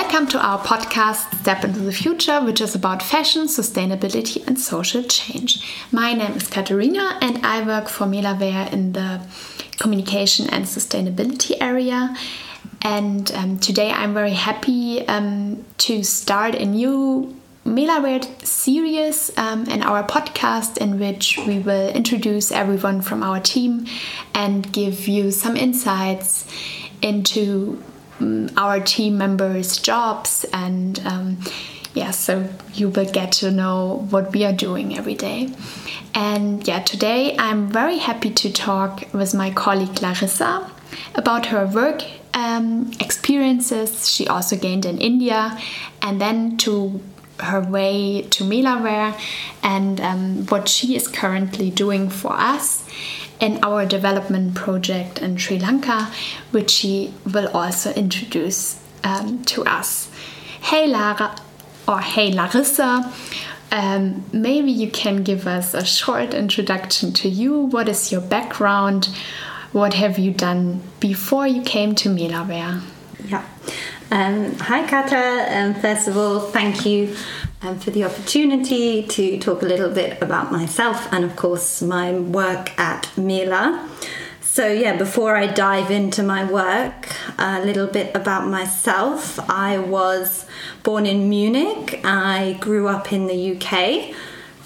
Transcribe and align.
Welcome 0.00 0.28
to 0.28 0.38
our 0.40 0.60
podcast 0.60 1.40
Step 1.40 1.64
into 1.64 1.80
the 1.80 1.90
Future, 1.92 2.40
which 2.40 2.60
is 2.60 2.76
about 2.76 3.02
fashion, 3.02 3.48
sustainability, 3.48 4.46
and 4.46 4.56
social 4.56 5.02
change. 5.02 5.60
My 5.90 6.14
name 6.14 6.34
is 6.34 6.46
Katharina 6.46 7.18
and 7.20 7.44
I 7.44 7.66
work 7.66 7.88
for 7.88 8.06
Melawear 8.06 8.72
in 8.72 8.92
the 8.92 9.20
communication 9.80 10.48
and 10.50 10.66
sustainability 10.66 11.56
area. 11.60 12.14
And 12.80 13.28
um, 13.32 13.58
today 13.58 13.90
I'm 13.90 14.14
very 14.14 14.34
happy 14.34 15.04
um, 15.08 15.64
to 15.78 16.04
start 16.04 16.54
a 16.54 16.64
new 16.64 17.36
Melawear 17.66 18.22
series 18.46 19.36
um, 19.36 19.66
in 19.66 19.82
our 19.82 20.04
podcast 20.04 20.78
in 20.78 21.00
which 21.00 21.40
we 21.44 21.58
will 21.58 21.88
introduce 21.88 22.52
everyone 22.52 23.02
from 23.02 23.24
our 23.24 23.40
team 23.40 23.88
and 24.32 24.72
give 24.72 25.08
you 25.08 25.32
some 25.32 25.56
insights 25.56 26.46
into 27.02 27.82
our 28.56 28.80
team 28.80 29.18
members' 29.18 29.78
jobs 29.78 30.44
and 30.52 31.00
um, 31.06 31.38
yeah, 31.94 32.10
so 32.10 32.48
you 32.74 32.90
will 32.90 33.10
get 33.10 33.32
to 33.32 33.50
know 33.50 34.06
what 34.10 34.32
we 34.32 34.44
are 34.44 34.52
doing 34.52 34.96
every 34.96 35.14
day. 35.14 35.52
And 36.14 36.66
yeah, 36.66 36.80
today 36.80 37.36
I'm 37.38 37.68
very 37.68 37.98
happy 37.98 38.30
to 38.30 38.52
talk 38.52 39.12
with 39.12 39.34
my 39.34 39.50
colleague 39.50 40.00
Larissa 40.00 40.70
about 41.14 41.46
her 41.46 41.66
work 41.66 42.02
um, 42.34 42.90
experiences 43.00 44.08
she 44.10 44.26
also 44.28 44.56
gained 44.56 44.84
in 44.84 44.98
India 44.98 45.58
and 46.02 46.20
then 46.20 46.56
to 46.58 47.00
her 47.40 47.60
way 47.60 48.22
to 48.22 48.44
Melawear 48.44 49.18
and 49.62 50.00
um, 50.00 50.46
what 50.46 50.68
she 50.68 50.96
is 50.96 51.06
currently 51.08 51.70
doing 51.70 52.08
for 52.08 52.32
us 52.32 52.84
in 53.40 53.62
our 53.62 53.86
development 53.86 54.54
project 54.54 55.20
in 55.22 55.36
Sri 55.36 55.58
Lanka, 55.58 56.10
which 56.50 56.70
she 56.70 57.14
will 57.32 57.48
also 57.48 57.92
introduce 57.92 58.80
um, 59.04 59.44
to 59.44 59.64
us. 59.64 60.10
Hey 60.60 60.86
Lara, 60.86 61.36
or 61.86 62.00
hey 62.00 62.32
Larissa, 62.32 63.12
um, 63.70 64.24
maybe 64.32 64.70
you 64.72 64.90
can 64.90 65.22
give 65.22 65.46
us 65.46 65.74
a 65.74 65.84
short 65.84 66.34
introduction 66.34 67.12
to 67.14 67.28
you. 67.28 67.60
What 67.60 67.88
is 67.88 68.10
your 68.10 68.20
background? 68.20 69.08
What 69.72 69.94
have 69.94 70.18
you 70.18 70.32
done 70.32 70.82
before 70.98 71.46
you 71.46 71.62
came 71.62 71.94
to 71.96 72.08
Melawear? 72.08 72.82
Yeah. 73.26 73.44
Um, 74.10 74.54
hi, 74.56 74.86
Kata. 74.88 75.46
Um, 75.50 75.74
first 75.74 76.08
of 76.08 76.16
all, 76.16 76.40
thank 76.40 76.86
you 76.86 77.14
um, 77.62 77.78
for 77.78 77.90
the 77.90 78.04
opportunity 78.04 79.02
to 79.02 79.38
talk 79.38 79.62
a 79.62 79.66
little 79.66 79.90
bit 79.90 80.20
about 80.22 80.52
myself 80.52 81.12
and, 81.12 81.24
of 81.24 81.36
course, 81.36 81.82
my 81.82 82.12
work 82.12 82.78
at 82.78 83.10
Mela. 83.16 83.88
So, 84.40 84.68
yeah, 84.68 84.96
before 84.96 85.36
I 85.36 85.46
dive 85.46 85.90
into 85.90 86.22
my 86.22 86.44
work, 86.50 87.14
a 87.38 87.64
little 87.64 87.86
bit 87.86 88.14
about 88.14 88.48
myself. 88.48 89.38
I 89.48 89.78
was 89.78 90.46
born 90.82 91.06
in 91.06 91.28
Munich, 91.28 92.00
I 92.04 92.56
grew 92.60 92.88
up 92.88 93.12
in 93.12 93.26
the 93.26 93.56
UK. 93.56 94.14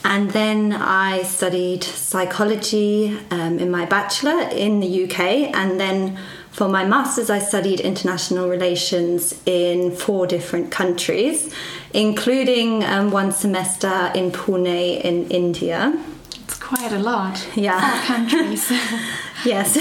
And 0.05 0.33
then 0.33 0.73
I 0.73 1.23
studied 1.23 1.85
psychology 1.85 3.17
um, 3.31 3.61
in 3.61 3.71
my 3.71 3.85
bachelor 3.85 4.49
in 4.51 4.81
the 4.81 5.05
UK, 5.05 5.21
and 5.55 5.79
then 5.79 6.19
for 6.53 6.69
my 6.69 6.85
master's, 6.85 7.31
I 7.31 7.39
studied 7.39 7.81
international 7.81 8.49
relations 8.49 9.41
in 9.47 9.91
four 9.91 10.27
different 10.27 10.71
countries, 10.71 11.53
including 11.95 12.85
um, 12.85 13.11
one 13.11 13.33
semester 13.33 14.13
in 14.15 14.31
Pune 14.33 15.01
in 15.03 15.31
India. 15.31 15.99
It's 16.45 16.59
quite 16.59 16.93
a 16.93 16.99
lot. 16.99 17.49
Yeah. 17.57 17.81
Four 17.81 18.17
countries. 18.17 18.71
yes. 19.45 19.75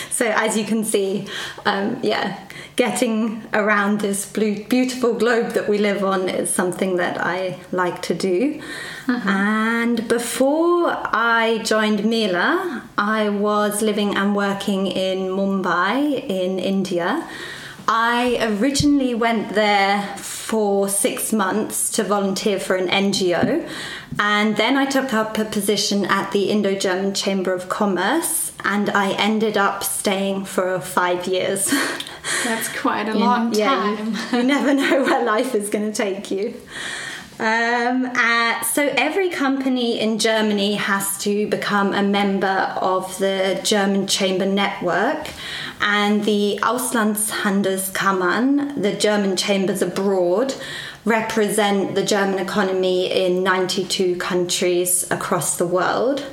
so, 0.10 0.26
as 0.26 0.56
you 0.56 0.64
can 0.64 0.84
see, 0.84 1.26
um, 1.64 1.98
yeah, 2.02 2.46
getting 2.76 3.42
around 3.52 4.00
this 4.00 4.30
blue, 4.30 4.64
beautiful 4.64 5.14
globe 5.14 5.52
that 5.52 5.68
we 5.68 5.78
live 5.78 6.04
on 6.04 6.28
is 6.28 6.50
something 6.50 6.96
that 6.96 7.18
I 7.18 7.58
like 7.72 8.02
to 8.02 8.14
do. 8.14 8.60
Uh-huh. 9.08 9.30
And 9.30 10.08
before 10.08 10.88
I 10.88 11.62
joined 11.64 12.04
Mela, 12.04 12.82
I 12.98 13.28
was 13.30 13.80
living 13.80 14.16
and 14.16 14.36
working 14.36 14.86
in 14.86 15.28
Mumbai 15.28 16.28
in 16.28 16.58
India. 16.58 17.28
I 17.88 18.38
originally 18.58 19.14
went 19.14 19.54
there 19.54 20.16
for 20.16 20.88
six 20.88 21.32
months 21.32 21.88
to 21.92 22.02
volunteer 22.02 22.58
for 22.58 22.74
an 22.74 22.88
NGO, 22.88 23.68
and 24.18 24.56
then 24.56 24.76
I 24.76 24.86
took 24.86 25.14
up 25.14 25.38
a 25.38 25.44
position 25.44 26.04
at 26.04 26.32
the 26.32 26.50
Indo 26.50 26.74
German 26.74 27.14
Chamber 27.14 27.52
of 27.52 27.68
Commerce, 27.68 28.45
and 28.64 28.90
I 28.90 29.12
ended 29.12 29.56
up 29.56 29.84
staying 29.84 30.44
for 30.44 30.78
five 30.80 31.26
years. 31.26 31.72
That's 32.44 32.68
quite 32.76 33.08
a 33.08 33.14
long 33.14 33.52
time. 33.52 33.58
Yeah, 33.58 34.04
you, 34.04 34.26
you 34.38 34.44
never 34.44 34.74
know 34.74 35.04
where 35.04 35.24
life 35.24 35.54
is 35.54 35.70
going 35.70 35.90
to 35.90 35.96
take 35.96 36.30
you. 36.30 36.54
Um, 37.38 38.10
uh, 38.14 38.62
so 38.62 38.88
every 38.96 39.28
company 39.28 40.00
in 40.00 40.18
Germany 40.18 40.76
has 40.76 41.18
to 41.18 41.46
become 41.48 41.92
a 41.92 42.02
member 42.02 42.74
of 42.80 43.18
the 43.18 43.60
German 43.62 44.06
Chamber 44.06 44.46
Network, 44.46 45.28
and 45.80 46.24
the 46.24 46.58
Auslandshandelskammern, 46.62 48.80
the 48.80 48.94
German 48.94 49.36
chambers 49.36 49.82
abroad, 49.82 50.54
represent 51.04 51.94
the 51.94 52.02
German 52.02 52.38
economy 52.38 53.12
in 53.12 53.42
92 53.42 54.16
countries 54.16 55.06
across 55.10 55.58
the 55.58 55.66
world. 55.66 56.24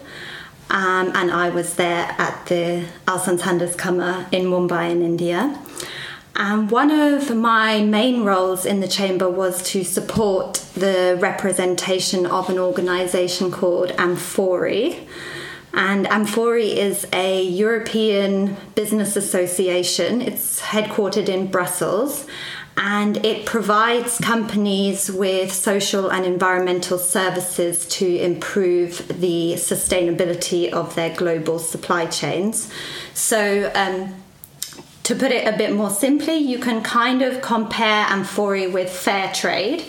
Um, 0.74 1.12
and 1.14 1.30
I 1.30 1.52
was 1.52 1.76
there 1.76 2.16
at 2.18 2.48
the 2.48 2.86
Auslandshandelskammer 3.06 4.34
in 4.34 4.46
Mumbai 4.46 4.90
in 4.90 5.04
India. 5.04 5.60
And 6.36 6.72
one 6.72 6.90
of 6.90 7.36
my 7.36 7.84
main 7.84 8.24
roles 8.24 8.66
in 8.66 8.80
the 8.80 8.88
chamber 8.88 9.30
was 9.30 9.62
to 9.70 9.84
support 9.84 10.56
the 10.74 11.16
representation 11.22 12.26
of 12.26 12.50
an 12.50 12.58
organisation 12.58 13.52
called 13.52 13.90
Amfori. 13.92 15.08
And 15.76 16.08
Amfori 16.08 16.76
is 16.76 17.06
a 17.14 17.44
European 17.44 18.58
business 18.74 19.16
association. 19.16 20.22
It's 20.22 20.60
headquartered 20.60 21.30
in 21.30 21.52
Brussels 21.52 22.26
and 22.76 23.24
it 23.24 23.46
provides 23.46 24.18
companies 24.18 25.12
with 25.12 25.52
social 25.54 26.10
and 26.10 26.26
environmental 26.26 26.98
services 26.98 27.86
to 27.88 28.18
improve 28.20 29.08
the 29.20 29.54
sustainability 29.54 30.72
of 30.72 30.96
their 30.96 31.16
global 31.16 31.60
supply 31.60 32.06
chains. 32.08 32.72
So, 33.14 33.72
um, 33.76 34.16
to 35.04 35.16
put 35.16 35.32
it 35.32 35.46
a 35.46 35.58
bit 35.58 35.74
more 35.76 35.90
simply, 35.90 36.38
you 36.38 36.58
can 36.60 36.82
kind 36.82 37.22
of 37.22 37.42
compare 37.42 38.06
Amfori 38.06 38.72
with 38.72 38.90
fair 38.90 39.32
trade, 39.34 39.84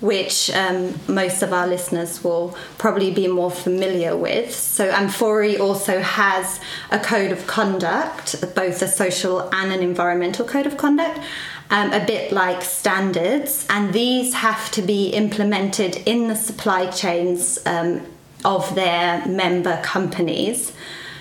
which 0.00 0.50
um, 0.50 0.98
most 1.06 1.40
of 1.40 1.52
our 1.52 1.68
listeners 1.68 2.22
will 2.22 2.54
probably 2.76 3.12
be 3.12 3.28
more 3.28 3.50
familiar 3.50 4.14
with. 4.14 4.54
So, 4.54 4.90
Amfori 4.90 5.58
also 5.58 6.00
has 6.00 6.60
a 6.90 6.98
code 6.98 7.32
of 7.32 7.46
conduct, 7.46 8.34
both 8.54 8.82
a 8.82 8.88
social 8.88 9.48
and 9.54 9.72
an 9.72 9.80
environmental 9.80 10.44
code 10.44 10.66
of 10.66 10.76
conduct. 10.76 11.20
Um, 11.68 11.92
a 11.92 12.04
bit 12.06 12.30
like 12.30 12.62
standards, 12.62 13.66
and 13.68 13.92
these 13.92 14.34
have 14.34 14.70
to 14.70 14.82
be 14.82 15.08
implemented 15.08 15.96
in 16.06 16.28
the 16.28 16.36
supply 16.36 16.86
chains 16.90 17.58
um, 17.66 18.02
of 18.44 18.72
their 18.76 19.26
member 19.26 19.80
companies. 19.82 20.72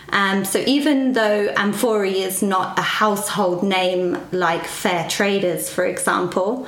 Um, 0.10 0.46
so 0.46 0.64
even 0.68 1.14
though 1.14 1.52
Amfori 1.56 2.16
is 2.16 2.44
not 2.44 2.78
a 2.78 2.84
household 2.84 3.64
name 3.64 4.18
like 4.32 4.66
Fair 4.66 5.10
Traders, 5.10 5.70
for 5.70 5.86
example, 5.86 6.68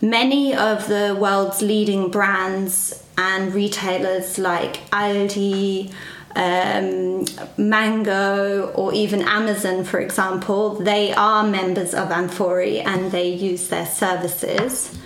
many 0.00 0.54
of 0.54 0.86
the 0.86 1.16
world's 1.20 1.62
leading 1.62 2.10
brands 2.10 3.02
and 3.18 3.52
retailers 3.52 4.38
like 4.38 4.88
Aldi, 4.90 5.92
um, 6.36 7.24
Mango, 7.56 8.70
or 8.72 8.92
even 8.92 9.22
Amazon, 9.22 9.84
for 9.84 9.98
example, 9.98 10.74
they 10.74 11.12
are 11.14 11.46
members 11.46 11.94
of 11.94 12.10
Amfori 12.10 12.84
and 12.84 13.10
they 13.10 13.28
use 13.28 13.68
their 13.68 13.86
services. 13.86 14.96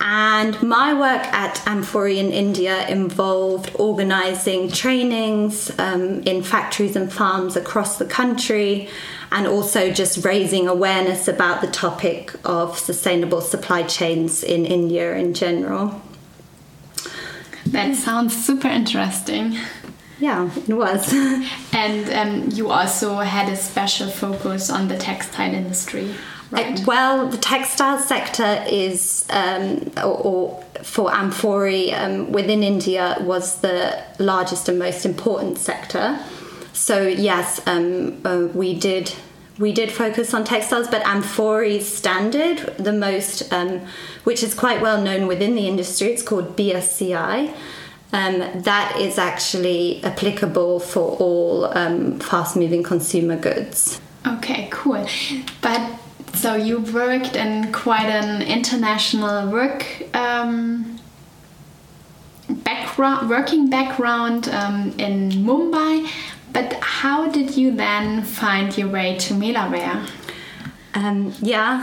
And 0.00 0.60
my 0.62 0.94
work 0.94 1.26
at 1.32 1.56
Amfori 1.66 2.18
in 2.18 2.30
India 2.32 2.86
involved 2.88 3.70
organising 3.76 4.70
trainings 4.70 5.76
um, 5.78 6.22
in 6.22 6.42
factories 6.42 6.96
and 6.96 7.12
farms 7.12 7.56
across 7.56 7.98
the 7.98 8.04
country 8.04 8.88
and 9.30 9.46
also 9.46 9.92
just 9.92 10.24
raising 10.24 10.68
awareness 10.68 11.28
about 11.28 11.60
the 11.60 11.66
topic 11.66 12.34
of 12.44 12.78
sustainable 12.78 13.40
supply 13.40 13.82
chains 13.82 14.42
in 14.42 14.64
India 14.64 15.14
in 15.16 15.34
general. 15.34 16.00
That 17.66 17.96
sounds 17.96 18.34
super 18.46 18.68
interesting. 18.68 19.58
Yeah, 20.18 20.50
it 20.56 20.74
was. 20.74 21.12
and 21.72 22.12
um, 22.12 22.50
you 22.50 22.70
also 22.70 23.16
had 23.18 23.48
a 23.52 23.56
special 23.56 24.08
focus 24.08 24.70
on 24.70 24.88
the 24.88 24.96
textile 24.96 25.54
industry. 25.54 26.14
Right. 26.50 26.80
Uh, 26.80 26.84
well, 26.86 27.28
the 27.28 27.36
textile 27.36 27.98
sector 27.98 28.64
is, 28.68 29.26
um, 29.30 29.90
or, 29.98 30.02
or, 30.02 30.64
for 30.82 31.10
Amfori 31.10 31.92
um, 31.92 32.32
within 32.32 32.62
India, 32.62 33.18
was 33.20 33.60
the 33.60 34.02
largest 34.18 34.68
and 34.68 34.78
most 34.78 35.04
important 35.04 35.58
sector. 35.58 36.18
So, 36.72 37.06
yes, 37.06 37.60
um, 37.66 38.20
uh, 38.24 38.48
we 38.54 38.78
did 38.78 39.12
we 39.58 39.72
did 39.72 39.90
focus 39.90 40.32
on 40.34 40.44
textiles, 40.44 40.86
but 40.86 41.02
Amfori's 41.02 41.86
standard, 41.86 42.58
the 42.78 42.92
most, 42.92 43.52
um, 43.52 43.80
which 44.22 44.44
is 44.44 44.54
quite 44.54 44.80
well 44.80 45.02
known 45.02 45.26
within 45.26 45.56
the 45.56 45.66
industry, 45.66 46.08
it's 46.12 46.22
called 46.22 46.56
BSCI. 46.56 47.52
Um, 48.10 48.62
that 48.62 48.96
is 48.98 49.18
actually 49.18 50.02
applicable 50.02 50.80
for 50.80 51.16
all 51.18 51.66
um, 51.76 52.18
fast 52.20 52.56
moving 52.56 52.82
consumer 52.82 53.36
goods. 53.36 54.00
Okay, 54.26 54.68
cool. 54.70 55.06
But 55.60 55.98
so 56.34 56.54
you 56.54 56.80
worked 56.80 57.36
in 57.36 57.70
quite 57.72 58.06
an 58.06 58.42
international 58.42 59.50
work 59.50 59.84
um, 60.14 60.98
background, 62.48 63.28
working 63.28 63.68
background 63.68 64.48
um, 64.48 64.94
in 64.98 65.30
Mumbai. 65.30 66.08
But 66.52 66.74
how 66.80 67.28
did 67.28 67.56
you 67.56 67.72
then 67.72 68.22
find 68.22 68.76
your 68.76 68.88
way 68.88 69.18
to 69.18 69.34
Melawear? 69.34 70.08
Um, 70.94 71.34
yeah, 71.42 71.82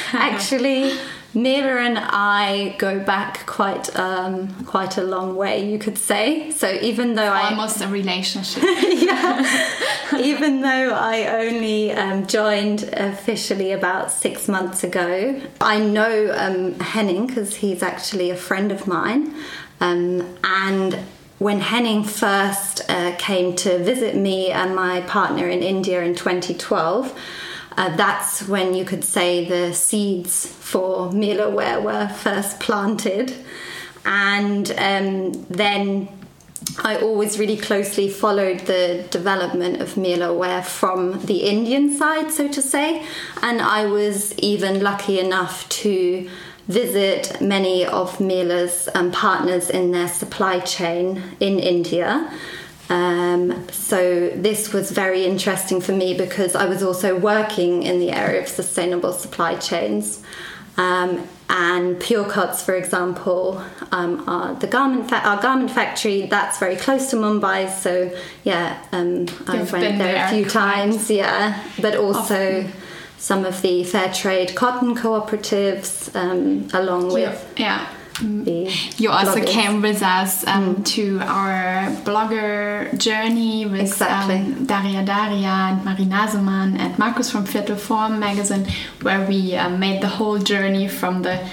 actually. 0.12 0.92
Mela 1.34 1.76
and 1.76 1.98
I 1.98 2.74
go 2.78 2.98
back 2.98 3.44
quite 3.44 3.94
um, 3.96 4.64
quite 4.64 4.96
a 4.96 5.02
long 5.02 5.36
way, 5.36 5.70
you 5.70 5.78
could 5.78 5.98
say. 5.98 6.50
So 6.52 6.70
even 6.80 7.14
though 7.14 7.30
I 7.30 7.50
almost 7.50 7.82
a 7.82 7.88
relationship, 7.88 8.62
yeah, 8.88 10.18
even 10.18 10.62
though 10.62 10.90
I 10.94 11.26
only 11.44 11.92
um, 11.92 12.26
joined 12.26 12.84
officially 12.94 13.72
about 13.72 14.10
six 14.10 14.48
months 14.48 14.82
ago, 14.82 15.40
I 15.60 15.78
know 15.78 16.34
um, 16.34 16.80
Henning 16.80 17.26
because 17.26 17.56
he's 17.56 17.82
actually 17.82 18.30
a 18.30 18.36
friend 18.36 18.72
of 18.72 18.86
mine, 18.86 19.34
um, 19.80 20.38
and 20.42 20.98
when 21.38 21.60
Henning 21.60 22.04
first 22.04 22.88
uh, 22.88 23.14
came 23.16 23.54
to 23.56 23.78
visit 23.78 24.16
me 24.16 24.50
and 24.50 24.74
my 24.74 25.02
partner 25.02 25.46
in 25.46 25.62
India 25.62 26.02
in 26.02 26.14
2012 26.14 27.16
uh, 27.78 27.94
that's 27.94 28.42
when 28.48 28.74
you 28.74 28.84
could 28.84 29.04
say 29.04 29.44
the 29.44 29.72
seeds 29.72 30.44
for 30.46 31.10
Melawear 31.10 31.80
were 31.80 32.08
first 32.08 32.58
planted. 32.58 33.32
And 34.04 34.68
um, 34.72 35.30
then 35.44 36.08
I 36.78 36.96
always 36.96 37.38
really 37.38 37.56
closely 37.56 38.08
followed 38.08 38.60
the 38.66 39.06
development 39.12 39.80
of 39.80 39.94
Melawear 39.94 40.64
from 40.64 41.24
the 41.26 41.44
Indian 41.44 41.96
side, 41.96 42.32
so 42.32 42.48
to 42.48 42.60
say. 42.60 43.06
And 43.42 43.62
I 43.62 43.86
was 43.86 44.36
even 44.40 44.82
lucky 44.82 45.20
enough 45.20 45.68
to 45.84 46.28
visit 46.66 47.40
many 47.40 47.86
of 47.86 48.18
Mela's 48.18 48.88
um, 48.96 49.12
partners 49.12 49.70
in 49.70 49.92
their 49.92 50.08
supply 50.08 50.58
chain 50.58 51.22
in 51.38 51.60
India. 51.60 52.28
Um, 52.90 53.68
so 53.70 54.30
this 54.30 54.72
was 54.72 54.90
very 54.90 55.24
interesting 55.24 55.80
for 55.80 55.92
me 55.92 56.16
because 56.16 56.54
I 56.54 56.66
was 56.66 56.82
also 56.82 57.18
working 57.18 57.82
in 57.82 57.98
the 57.98 58.10
area 58.10 58.40
of 58.40 58.48
sustainable 58.48 59.12
supply 59.12 59.56
chains. 59.56 60.22
Um, 60.76 61.26
and 61.50 61.98
Pure 61.98 62.30
Cuts, 62.30 62.62
for 62.62 62.74
example, 62.74 63.62
um, 63.90 64.28
are 64.28 64.54
the 64.54 64.66
garment 64.66 65.08
fa- 65.08 65.26
our 65.26 65.40
garment 65.40 65.70
factory 65.70 66.26
that's 66.26 66.58
very 66.58 66.76
close 66.76 67.10
to 67.10 67.16
Mumbai. 67.16 67.70
So 67.70 68.14
yeah, 68.44 68.78
um, 68.92 69.26
I 69.46 69.56
went 69.56 69.70
there, 69.70 69.98
there, 69.98 70.26
a 70.26 70.28
few 70.28 70.44
times. 70.44 71.10
Yeah, 71.10 71.62
but 71.80 71.96
also. 71.96 72.60
Often. 72.60 72.72
Some 73.20 73.44
of 73.44 73.62
the 73.62 73.82
fair 73.82 74.12
trade 74.14 74.54
cotton 74.54 74.94
cooperatives, 74.94 76.14
um, 76.14 76.68
along 76.72 77.12
with 77.12 77.52
yeah. 77.56 77.88
yeah 77.88 77.97
you 78.20 79.10
also 79.10 79.36
bloggers. 79.36 79.46
came 79.46 79.82
with 79.82 80.02
us 80.02 80.46
um, 80.46 80.76
mm. 80.76 80.84
to 80.86 81.18
our 81.20 81.90
blogger 82.04 82.96
journey 82.98 83.66
with 83.66 83.80
exactly. 83.80 84.36
um, 84.36 84.64
Daria 84.66 85.04
Daria 85.04 85.48
and 85.48 85.84
Marie 85.84 86.04
Nasemann 86.04 86.78
and 86.78 86.98
Markus 86.98 87.30
from 87.30 87.44
Viertel 87.44 87.76
Form 87.76 88.18
magazine, 88.18 88.66
where 89.02 89.26
we 89.26 89.54
uh, 89.54 89.68
made 89.68 90.02
the 90.02 90.08
whole 90.08 90.38
journey 90.38 90.88
from 90.88 91.22
the 91.22 91.48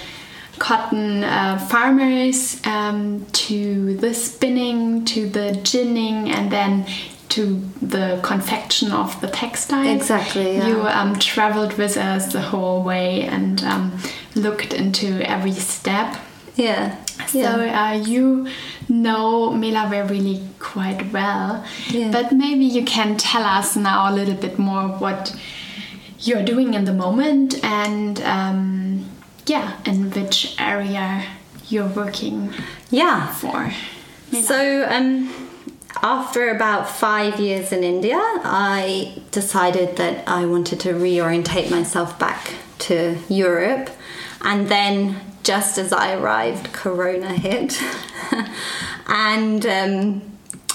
cotton 0.57 1.23
uh, 1.23 1.57
farmers 1.69 2.65
um, 2.65 3.25
to 3.33 3.97
the 3.97 4.13
spinning 4.13 5.05
to 5.05 5.29
the 5.29 5.59
ginning 5.63 6.31
and 6.31 6.51
then 6.51 6.85
to 7.29 7.61
the 7.81 8.19
confection 8.23 8.91
of 8.91 9.19
the 9.21 9.27
textile. 9.27 9.87
Exactly. 9.87 10.55
Yeah. 10.55 10.67
You 10.67 10.81
um, 10.81 11.19
traveled 11.19 11.73
with 11.77 11.97
us 11.97 12.31
the 12.31 12.41
whole 12.41 12.81
way 12.83 13.23
and 13.23 13.61
um, 13.63 13.97
looked 14.35 14.73
into 14.73 15.21
every 15.29 15.51
step. 15.51 16.15
Yeah. 16.55 17.03
So 17.27 17.39
yeah. 17.39 17.91
Uh, 17.91 17.93
you 17.93 18.47
know 18.87 19.51
Melawear 19.51 20.09
really 20.09 20.41
quite 20.59 21.11
well, 21.11 21.65
yeah. 21.89 22.11
but 22.11 22.31
maybe 22.31 22.65
you 22.65 22.83
can 22.85 23.17
tell 23.17 23.43
us 23.43 23.75
now 23.75 24.11
a 24.11 24.13
little 24.13 24.35
bit 24.35 24.59
more 24.59 24.89
what 24.89 25.35
you're 26.19 26.43
doing 26.43 26.73
in 26.73 26.85
the 26.85 26.93
moment 26.93 27.63
and 27.63 28.21
um, 28.21 29.09
yeah, 29.45 29.77
in 29.85 30.11
which 30.11 30.55
area 30.59 31.23
you're 31.67 31.87
working. 31.87 32.53
Yeah. 32.89 33.27
For. 33.33 33.71
So 34.41 34.85
um, 34.89 35.33
after 36.01 36.49
about 36.49 36.89
five 36.89 37.39
years 37.39 37.71
in 37.71 37.83
India, 37.83 38.19
I 38.19 39.21
decided 39.31 39.97
that 39.97 40.27
I 40.27 40.45
wanted 40.45 40.79
to 40.81 40.93
reorientate 40.93 41.71
myself 41.71 42.17
back 42.19 42.53
to 42.79 43.17
Europe, 43.29 43.89
and 44.41 44.67
then 44.67 45.21
just 45.45 45.77
as 45.77 45.93
I 45.93 46.15
arrived, 46.15 46.73
Corona 46.73 47.33
hit. 47.33 47.79
and 49.07 49.65
um, 49.65 50.21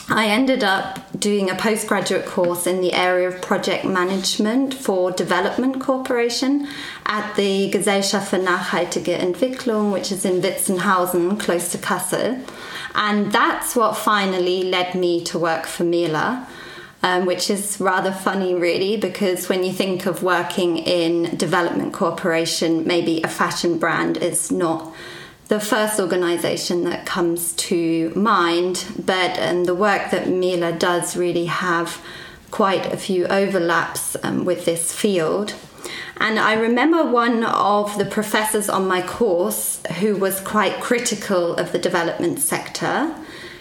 I 0.09 0.27
ended 0.27 0.65
up 0.65 1.01
doing 1.19 1.51
a 1.51 1.57
postgraduate 1.57 2.25
course 2.25 2.67
in 2.67 2.81
the 2.81 2.93
area 2.93 3.29
of 3.29 3.43
project 3.43 3.85
management 3.85 4.73
for 4.73 5.11
Development 5.11 5.81
Cooperation 5.81 6.69
at 7.05 7.35
the 7.35 7.71
Gesellschaft 7.71 8.31
für 8.31 8.39
nachhaltige 8.39 9.19
Entwicklung, 9.19 9.93
which 9.93 10.13
is 10.13 10.25
in 10.25 10.41
Witzenhausen, 10.41 11.39
close 11.39 11.73
to 11.73 11.79
Kassel. 11.79 12.41
And 12.95 13.33
that's 13.33 13.75
what 13.75 13.97
finally 13.97 14.63
led 14.63 14.95
me 14.95 15.23
to 15.25 15.39
work 15.39 15.67
for 15.67 15.85
Mela 15.85 16.47
um, 17.03 17.27
which 17.27 17.49
is 17.49 17.81
rather 17.81 18.13
funny, 18.13 18.55
really, 18.55 18.97
because 18.97 19.49
when 19.49 19.65
you 19.65 19.73
think 19.73 20.07
of 20.07 20.23
working 20.23 20.79
in 20.79 21.37
development 21.37 21.93
cooperation, 21.93 22.87
maybe 22.87 23.23
a 23.23 23.29
fashion 23.29 23.79
brand 23.79 24.19
is 24.19 24.51
not 24.51 24.95
the 25.49 25.59
first 25.59 25.99
organization 25.99 26.85
that 26.85 27.07
comes 27.07 27.55
to 27.55 28.13
mind, 28.15 28.87
but 29.05 29.37
um, 29.41 29.65
the 29.65 29.75
work 29.75 30.11
that 30.11 30.29
Mela 30.29 30.73
does 30.73 31.17
really 31.17 31.47
have 31.47 32.01
quite 32.51 32.93
a 32.93 32.97
few 32.97 33.27
overlaps 33.27 34.17
um, 34.23 34.45
with 34.45 34.65
this 34.65 34.93
field. 34.95 35.55
And 36.19 36.39
I 36.39 36.53
remember 36.53 37.05
one 37.05 37.45
of 37.45 37.97
the 37.97 38.05
professors 38.05 38.69
on 38.69 38.87
my 38.87 39.01
course 39.01 39.81
who 39.99 40.17
was 40.17 40.41
quite 40.41 40.81
critical 40.81 41.55
of 41.55 41.73
the 41.73 41.79
development 41.79 42.41
sector 42.41 43.15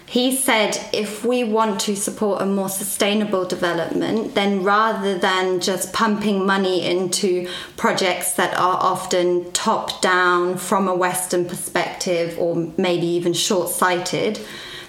he 0.09 0.35
said 0.35 0.75
if 0.91 1.23
we 1.23 1.43
want 1.43 1.79
to 1.81 1.95
support 1.95 2.41
a 2.41 2.45
more 2.47 2.67
sustainable 2.67 3.45
development, 3.45 4.33
then 4.33 4.63
rather 4.63 5.15
than 5.15 5.59
just 5.59 5.93
pumping 5.93 6.47
money 6.47 6.83
into 6.83 7.47
projects 7.77 8.33
that 8.33 8.57
are 8.57 8.77
often 8.81 9.51
top 9.51 10.01
down 10.01 10.57
from 10.57 10.87
a 10.87 10.95
Western 10.95 11.45
perspective 11.45 12.35
or 12.39 12.55
maybe 12.75 13.05
even 13.05 13.33
short 13.33 13.69
sighted, 13.69 14.39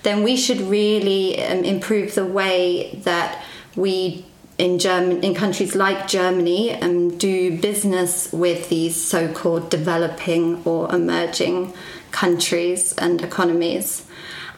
then 0.05 0.23
we 0.23 0.39
should 0.39 0.62
really 0.62 1.39
um, 1.45 1.65
improve 1.65 2.15
the 2.15 2.25
way 2.25 2.95
that 3.05 3.45
we 3.77 4.25
in 4.57 4.79
German 4.79 5.23
in 5.23 5.35
countries 5.35 5.75
like 5.75 6.09
Germany 6.09 6.73
um, 6.81 7.19
do 7.19 7.61
business 7.61 8.33
with 8.33 8.71
these 8.71 8.97
so-called 8.97 9.69
developing 9.69 10.62
or 10.65 10.91
emerging 10.95 11.75
countries 12.11 12.95
and 12.95 13.21
economies. 13.21 14.07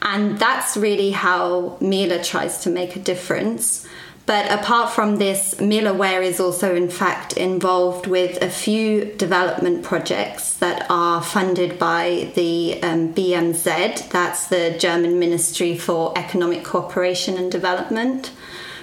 And 0.03 0.37
that's 0.37 0.75
really 0.75 1.11
how 1.11 1.77
Mela 1.79 2.21
tries 2.21 2.59
to 2.59 2.69
make 2.69 2.95
a 2.97 2.99
difference. 2.99 3.87
But 4.25 4.51
apart 4.51 4.91
from 4.91 5.17
this, 5.17 5.55
Melawear 5.55 6.23
is 6.23 6.39
also, 6.39 6.75
in 6.75 6.89
fact, 6.89 7.33
involved 7.33 8.07
with 8.07 8.41
a 8.41 8.49
few 8.49 9.05
development 9.15 9.83
projects 9.83 10.53
that 10.57 10.85
are 10.89 11.21
funded 11.21 11.79
by 11.79 12.31
the 12.35 12.81
um, 12.83 13.13
BMZ, 13.13 14.09
that's 14.09 14.47
the 14.47 14.75
German 14.77 15.19
Ministry 15.19 15.77
for 15.77 16.17
Economic 16.17 16.63
Cooperation 16.63 17.37
and 17.37 17.51
Development. 17.51 18.31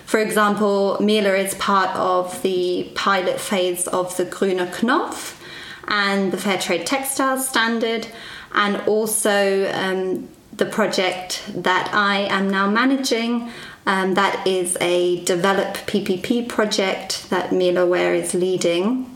For 0.04 0.20
example, 0.20 0.98
Mela 1.00 1.34
is 1.36 1.54
part 1.54 1.94
of 1.96 2.42
the 2.42 2.90
pilot 2.94 3.40
phase 3.40 3.86
of 3.86 4.14
the 4.16 4.26
Grüner 4.26 4.70
Knopf 4.70 5.40
and 5.88 6.32
the 6.32 6.38
Fair 6.38 6.58
Trade 6.58 6.86
Textiles 6.86 7.48
Standard, 7.48 8.08
and 8.52 8.76
also 8.86 9.70
um, 9.72 10.28
the 10.60 10.66
project 10.66 11.42
that 11.52 11.92
I 11.92 12.20
am 12.30 12.48
now 12.48 12.70
managing. 12.70 13.50
Um, 13.86 14.14
that 14.14 14.46
is 14.46 14.76
a 14.80 15.24
develop 15.24 15.74
PPP 15.88 16.48
project 16.48 17.28
that 17.30 17.50
Melawear 17.50 18.14
is 18.14 18.34
leading. 18.34 19.06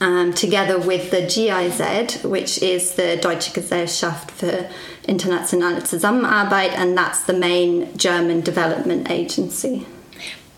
Um, 0.00 0.32
together 0.32 0.78
with 0.78 1.10
the 1.10 1.22
GIZ, 1.22 2.24
which 2.24 2.62
is 2.62 2.94
the 2.94 3.18
Deutsche 3.20 3.52
Gesellschaft 3.52 4.30
für 4.30 4.68
internationale 5.06 5.80
Zusammenarbeit, 5.82 6.72
and 6.72 6.96
that's 6.96 7.24
the 7.24 7.32
main 7.32 7.96
German 7.96 8.40
development 8.40 9.10
agency. 9.10 9.86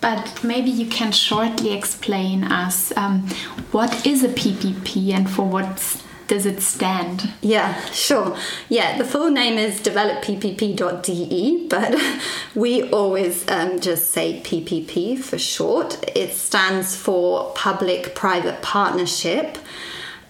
but 0.04 0.44
maybe 0.44 0.70
you 0.70 0.87
can 0.87 1.11
shortly 1.11 1.73
explain 1.73 2.44
us 2.44 2.92
um, 2.94 3.26
what 3.73 4.06
is 4.06 4.23
a 4.23 4.28
PPP 4.28 5.14
and 5.14 5.30
for 5.30 5.46
what 5.49 5.78
does 6.26 6.47
it 6.47 6.61
stand? 6.62 7.33
Yeah, 7.40 7.85
sure. 7.87 8.37
Yeah, 8.69 8.97
the 8.97 9.04
full 9.04 9.31
name 9.31 9.59
is 9.59 9.81
develoPPP.de, 9.81 11.69
but 11.69 11.95
we 12.54 12.90
always 12.90 13.49
um, 13.49 13.81
just 13.81 14.11
say 14.11 14.40
PPP 14.40 15.19
for 15.19 15.38
short. 15.38 16.02
It 16.16 16.33
stands 16.33 16.97
for 16.97 17.52
Public 17.54 18.14
Private 18.14 18.62
Partnership. 18.62 19.59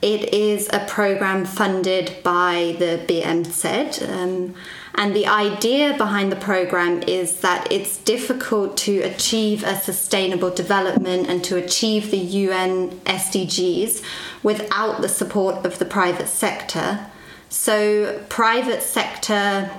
It 0.02 0.34
is 0.34 0.68
a 0.72 0.80
program 0.80 1.44
funded 1.44 2.16
by 2.22 2.76
the 2.78 3.00
BMZ. 3.06 4.08
Um, 4.10 4.54
and 4.96 5.14
the 5.14 5.26
idea 5.26 5.96
behind 5.96 6.30
the 6.30 6.36
program 6.36 7.02
is 7.02 7.40
that 7.40 7.70
it's 7.72 7.96
difficult 7.98 8.76
to 8.78 9.00
achieve 9.00 9.64
a 9.64 9.76
sustainable 9.76 10.50
development 10.50 11.28
and 11.28 11.42
to 11.44 11.56
achieve 11.56 12.10
the 12.10 12.18
UN 12.18 12.90
SDGs 13.00 14.02
without 14.42 15.00
the 15.00 15.08
support 15.08 15.66
of 15.66 15.78
the 15.78 15.84
private 15.84 16.28
sector. 16.28 17.06
So, 17.48 18.20
private 18.28 18.82
sector 18.82 19.70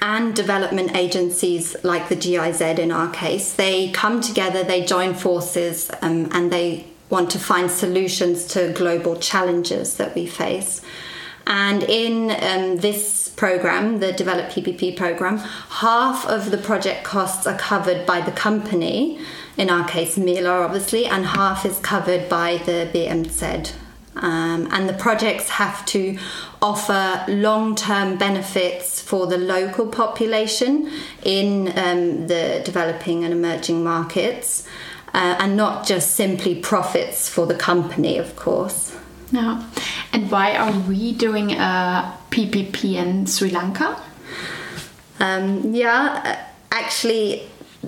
and 0.00 0.34
development 0.34 0.96
agencies 0.96 1.76
like 1.82 2.08
the 2.08 2.16
GIZ 2.16 2.60
in 2.60 2.92
our 2.92 3.10
case, 3.10 3.52
they 3.54 3.90
come 3.90 4.20
together, 4.20 4.62
they 4.62 4.84
join 4.84 5.14
forces, 5.14 5.90
um, 6.02 6.28
and 6.32 6.52
they 6.52 6.86
want 7.10 7.30
to 7.32 7.38
find 7.38 7.70
solutions 7.70 8.46
to 8.46 8.72
global 8.72 9.16
challenges 9.16 9.96
that 9.96 10.14
we 10.14 10.26
face. 10.26 10.80
And 11.46 11.82
in 11.82 12.30
um, 12.30 12.76
this 12.76 13.19
program, 13.40 14.00
the 14.00 14.12
Develop 14.12 14.50
PPP 14.50 14.94
program, 14.98 15.38
half 15.38 16.26
of 16.26 16.50
the 16.50 16.58
project 16.58 17.04
costs 17.04 17.46
are 17.46 17.56
covered 17.56 18.04
by 18.04 18.20
the 18.20 18.30
company, 18.32 19.18
in 19.56 19.70
our 19.70 19.88
case, 19.88 20.18
Mela, 20.18 20.60
obviously, 20.60 21.06
and 21.06 21.24
half 21.24 21.64
is 21.64 21.78
covered 21.78 22.28
by 22.28 22.58
the 22.66 22.90
BMZ. 22.92 23.72
Um, 24.16 24.68
and 24.70 24.86
the 24.86 24.92
projects 24.92 25.48
have 25.48 25.86
to 25.86 26.18
offer 26.60 27.24
long 27.28 27.76
term 27.76 28.18
benefits 28.18 29.00
for 29.00 29.26
the 29.26 29.38
local 29.38 29.86
population 29.86 30.90
in 31.22 31.68
um, 31.78 32.26
the 32.26 32.60
developing 32.62 33.24
and 33.24 33.32
emerging 33.32 33.82
markets, 33.82 34.66
uh, 35.14 35.36
and 35.38 35.56
not 35.56 35.86
just 35.86 36.14
simply 36.14 36.56
profits 36.60 37.26
for 37.26 37.46
the 37.46 37.54
company, 37.54 38.18
of 38.18 38.36
course. 38.36 38.94
No. 39.32 39.64
And 40.12 40.30
why 40.30 40.56
are 40.56 40.78
we 40.80 41.12
doing 41.12 41.52
a 41.52 42.19
PPP 42.30 42.94
in 42.94 43.26
Sri 43.26 43.50
Lanka? 43.50 44.00
Um, 45.18 45.74
yeah, 45.74 46.46
actually, 46.70 47.42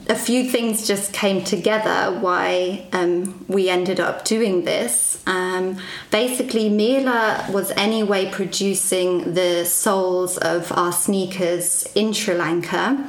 a 0.09 0.15
few 0.15 0.49
things 0.49 0.87
just 0.87 1.13
came 1.13 1.45
together 1.45 2.19
why 2.19 2.87
um, 2.93 3.45
we 3.49 3.69
ended 3.69 4.01
up 4.01 4.25
doing 4.25 4.65
this. 4.65 5.23
Um, 5.27 5.79
basically, 6.11 6.69
Mela 6.69 7.47
was 7.51 7.71
anyway 7.73 8.31
producing 8.31 9.35
the 9.35 9.65
soles 9.65 10.39
of 10.39 10.73
our 10.73 10.93
sneakers 10.93 11.87
in 11.95 12.13
Sri 12.13 12.35
Lanka, 12.35 13.09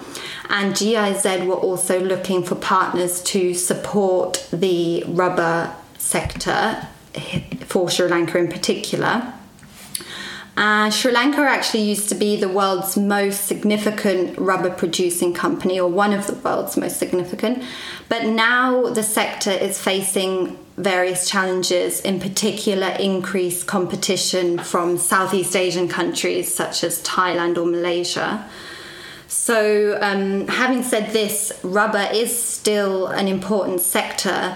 and 0.50 0.76
GIZ 0.76 1.46
were 1.46 1.56
also 1.56 2.00
looking 2.00 2.44
for 2.44 2.56
partners 2.56 3.22
to 3.24 3.54
support 3.54 4.48
the 4.52 5.04
rubber 5.08 5.74
sector 5.98 6.88
for 7.66 7.90
Sri 7.90 8.08
Lanka 8.08 8.38
in 8.38 8.50
particular. 8.50 9.34
Uh, 10.56 10.90
Sri 10.92 11.12
Lanka 11.12 11.42
actually 11.42 11.82
used 11.82 12.10
to 12.10 12.16
be 12.16 12.36
the 12.36 12.48
world's 12.48 12.96
most 12.96 13.46
significant 13.46 14.38
rubber 14.38 14.70
producing 14.70 15.34
company, 15.34 15.80
or 15.80 15.90
one 15.90 16.14
of 16.14 16.28
the 16.28 16.36
world's 16.36 16.78
most 16.78 16.98
significant. 16.98 17.64
But 18.08 18.26
now 18.26 18.90
the 18.90 19.02
sector 19.02 19.50
is 19.50 19.82
facing 19.82 20.60
various 20.78 21.28
challenges, 21.28 22.02
in 22.02 22.20
particular, 22.20 22.96
increased 23.00 23.66
competition 23.66 24.60
from 24.60 24.98
Southeast 24.98 25.56
Asian 25.56 25.88
countries 25.88 26.54
such 26.54 26.84
as 26.84 27.02
Thailand 27.04 27.58
or 27.58 27.66
Malaysia. 27.66 28.48
So, 29.28 29.98
um, 30.02 30.48
having 30.48 30.84
said 30.84 31.12
this, 31.12 31.52
rubber 31.64 32.08
is 32.14 32.38
still 32.40 33.08
an 33.08 33.28
important 33.28 33.82
sector 33.82 34.56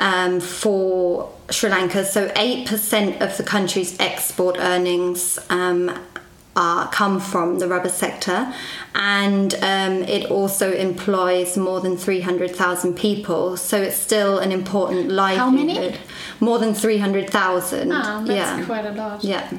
um, 0.00 0.40
for 0.40 1.32
Sri 1.50 1.70
Lanka. 1.70 2.04
So 2.04 2.28
8% 2.30 3.20
of 3.20 3.36
the 3.36 3.44
country's 3.44 3.98
export 4.00 4.56
earnings 4.58 5.38
um, 5.50 5.96
are, 6.56 6.90
come 6.90 7.20
from 7.20 7.60
the 7.60 7.68
rubber 7.68 7.88
sector, 7.88 8.52
and 8.94 9.54
um, 9.56 10.02
it 10.02 10.30
also 10.30 10.72
employs 10.72 11.56
more 11.56 11.80
than 11.80 11.96
300,000 11.96 12.94
people. 12.96 13.56
So 13.56 13.80
it's 13.80 13.96
still 13.96 14.38
an 14.38 14.50
important 14.50 15.10
livelihood. 15.10 15.38
How 15.38 15.50
many? 15.50 15.96
More 16.40 16.58
than 16.58 16.74
300,000. 16.74 17.92
Ah, 17.92 18.22
that's 18.24 18.30
yeah. 18.30 18.64
quite 18.64 18.86
a 18.86 18.92
lot. 18.92 19.22
Yeah. 19.22 19.52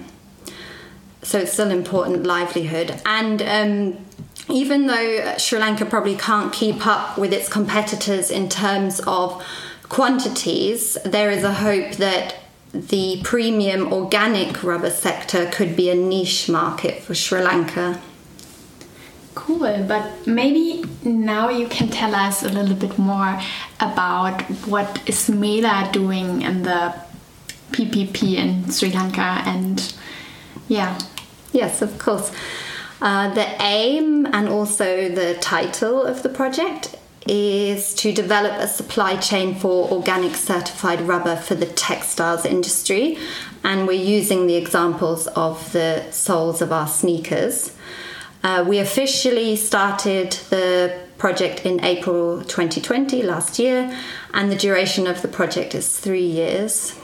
So 1.23 1.39
it's 1.39 1.53
still 1.53 1.67
an 1.67 1.77
important 1.77 2.23
livelihood. 2.23 2.99
And 3.05 3.41
um, 3.43 4.05
even 4.49 4.87
though 4.87 5.37
Sri 5.37 5.59
Lanka 5.59 5.85
probably 5.85 6.17
can't 6.17 6.51
keep 6.51 6.85
up 6.85 7.17
with 7.17 7.31
its 7.31 7.47
competitors 7.47 8.31
in 8.31 8.49
terms 8.49 8.99
of 9.05 9.45
quantities, 9.91 10.97
there 11.03 11.29
is 11.29 11.43
a 11.43 11.51
hope 11.51 11.91
that 11.97 12.35
the 12.73 13.19
premium 13.25 13.91
organic 13.91 14.63
rubber 14.63 14.89
sector 14.89 15.49
could 15.51 15.75
be 15.75 15.89
a 15.89 15.95
niche 15.95 16.47
market 16.47 17.03
for 17.03 17.13
Sri 17.13 17.41
Lanka. 17.41 17.99
Cool, 19.35 19.83
but 19.89 20.25
maybe 20.25 20.85
now 21.03 21.49
you 21.49 21.67
can 21.67 21.89
tell 21.89 22.15
us 22.15 22.41
a 22.41 22.47
little 22.47 22.75
bit 22.75 22.97
more 22.97 23.37
about 23.81 24.41
what 24.65 25.01
is 25.05 25.29
Mela 25.29 25.89
doing 25.91 26.41
in 26.41 26.63
the 26.63 26.95
PPP 27.71 28.35
in 28.35 28.71
Sri 28.71 28.91
Lanka 28.91 29.43
and 29.45 29.93
yeah. 30.69 30.97
Yes, 31.51 31.81
of 31.81 31.99
course. 31.99 32.31
Uh, 33.01 33.33
the 33.33 33.61
aim 33.61 34.25
and 34.27 34.47
also 34.47 35.09
the 35.09 35.33
title 35.41 36.01
of 36.01 36.23
the 36.23 36.29
project 36.29 36.95
is 37.27 37.93
to 37.95 38.11
develop 38.11 38.53
a 38.53 38.67
supply 38.67 39.15
chain 39.17 39.55
for 39.55 39.91
organic 39.91 40.35
certified 40.35 41.01
rubber 41.01 41.35
for 41.35 41.55
the 41.55 41.65
textiles 41.65 42.45
industry. 42.45 43.17
And 43.63 43.87
we're 43.87 44.01
using 44.01 44.47
the 44.47 44.55
examples 44.55 45.27
of 45.27 45.71
the 45.71 46.09
soles 46.11 46.61
of 46.61 46.71
our 46.71 46.87
sneakers. 46.87 47.75
Uh, 48.43 48.65
we 48.67 48.79
officially 48.79 49.55
started 49.55 50.31
the 50.49 50.99
project 51.19 51.63
in 51.63 51.83
April 51.85 52.41
2020, 52.41 53.21
last 53.21 53.59
year, 53.59 53.95
and 54.33 54.51
the 54.51 54.55
duration 54.55 55.05
of 55.05 55.21
the 55.21 55.27
project 55.27 55.75
is 55.75 55.99
three 55.99 56.25
years. 56.25 56.97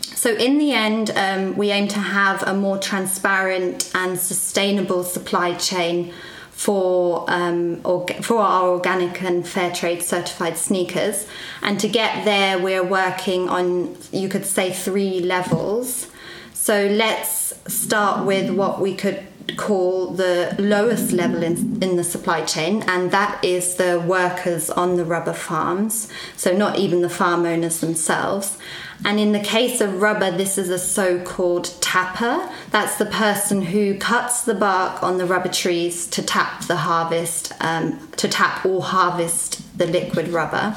So, 0.00 0.34
in 0.34 0.58
the 0.58 0.72
end, 0.72 1.12
um, 1.14 1.56
we 1.56 1.70
aim 1.70 1.86
to 1.88 2.00
have 2.00 2.42
a 2.42 2.54
more 2.54 2.78
transparent 2.78 3.92
and 3.94 4.18
sustainable 4.18 5.04
supply 5.04 5.54
chain 5.54 6.12
for 6.56 7.26
um, 7.28 7.82
for 8.22 8.38
our 8.38 8.68
organic 8.70 9.22
and 9.22 9.46
fair 9.46 9.70
trade 9.70 10.02
certified 10.02 10.56
sneakers. 10.56 11.26
And 11.62 11.78
to 11.80 11.88
get 11.88 12.24
there, 12.24 12.58
we're 12.58 12.82
working 12.82 13.48
on 13.48 13.96
you 14.10 14.28
could 14.28 14.46
say 14.46 14.72
three 14.72 15.20
levels. 15.20 16.08
So 16.54 16.86
let's 16.86 17.54
start 17.72 18.26
with 18.26 18.50
what 18.50 18.80
we 18.80 18.94
could 18.94 19.24
call 19.56 20.08
the 20.08 20.56
lowest 20.58 21.12
level 21.12 21.42
in, 21.42 21.80
in 21.82 21.96
the 21.96 22.02
supply 22.02 22.42
chain, 22.44 22.82
and 22.88 23.10
that 23.12 23.44
is 23.44 23.76
the 23.76 24.00
workers 24.00 24.70
on 24.70 24.96
the 24.96 25.04
rubber 25.04 25.32
farms, 25.32 26.08
so 26.36 26.56
not 26.56 26.78
even 26.78 27.02
the 27.02 27.08
farm 27.08 27.44
owners 27.44 27.80
themselves. 27.80 28.58
And 29.04 29.20
in 29.20 29.32
the 29.32 29.40
case 29.40 29.80
of 29.80 30.00
rubber, 30.00 30.30
this 30.30 30.58
is 30.58 30.70
a 30.70 30.78
so 30.78 31.22
called 31.22 31.70
tapper. 31.80 32.48
That's 32.70 32.96
the 32.96 33.06
person 33.06 33.62
who 33.62 33.98
cuts 33.98 34.42
the 34.42 34.54
bark 34.54 35.02
on 35.02 35.18
the 35.18 35.26
rubber 35.26 35.48
trees 35.48 36.06
to 36.08 36.22
tap 36.22 36.64
the 36.66 36.76
harvest, 36.76 37.52
um, 37.60 38.08
to 38.12 38.28
tap 38.28 38.64
or 38.64 38.82
harvest 38.82 39.78
the 39.78 39.86
liquid 39.86 40.28
rubber. 40.28 40.74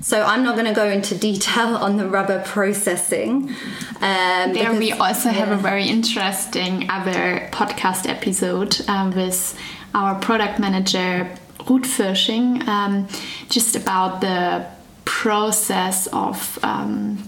So 0.00 0.22
I'm 0.22 0.44
not 0.44 0.54
going 0.54 0.66
to 0.66 0.74
go 0.74 0.88
into 0.88 1.16
detail 1.16 1.76
on 1.76 1.96
the 1.96 2.08
rubber 2.08 2.42
processing. 2.44 3.50
Um, 4.00 4.52
there 4.52 4.52
because, 4.52 4.78
we 4.78 4.92
also 4.92 5.28
yeah. 5.28 5.34
have 5.36 5.50
a 5.50 5.56
very 5.56 5.86
interesting 5.86 6.88
other 6.88 7.48
podcast 7.52 8.08
episode 8.08 8.80
um, 8.88 9.10
with 9.10 9.58
our 9.94 10.18
product 10.20 10.58
manager 10.58 11.36
Ruth 11.68 11.82
Fürsching, 11.82 12.66
um, 12.66 13.08
just 13.48 13.76
about 13.76 14.20
the 14.20 14.66
process 15.08 16.06
of 16.08 16.58
um, 16.62 17.18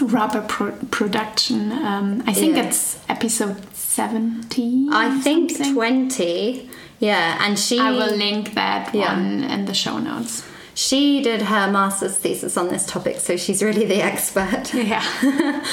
rubber 0.00 0.42
pro 0.42 0.72
production. 0.90 1.70
Um, 1.70 2.22
I 2.26 2.32
think 2.32 2.56
yeah. 2.56 2.64
it's 2.64 2.98
episode 3.08 3.72
70. 3.74 4.88
I 4.90 5.20
think 5.20 5.52
something. 5.52 5.74
20. 5.74 6.68
Yeah, 6.98 7.38
and 7.40 7.56
she. 7.56 7.78
I 7.78 7.92
will 7.92 8.16
link 8.16 8.54
that 8.54 8.92
yeah. 8.92 9.14
one 9.14 9.44
in 9.44 9.66
the 9.66 9.74
show 9.74 9.98
notes. 9.98 10.44
she 10.74 11.22
did 11.22 11.42
her 11.42 11.70
master's 11.70 12.16
thesis 12.18 12.56
on 12.56 12.68
this 12.68 12.84
topic, 12.86 13.20
so 13.20 13.36
she's 13.36 13.62
really 13.62 13.86
the 13.86 14.02
expert. 14.10 14.74
Yeah. 14.74 15.04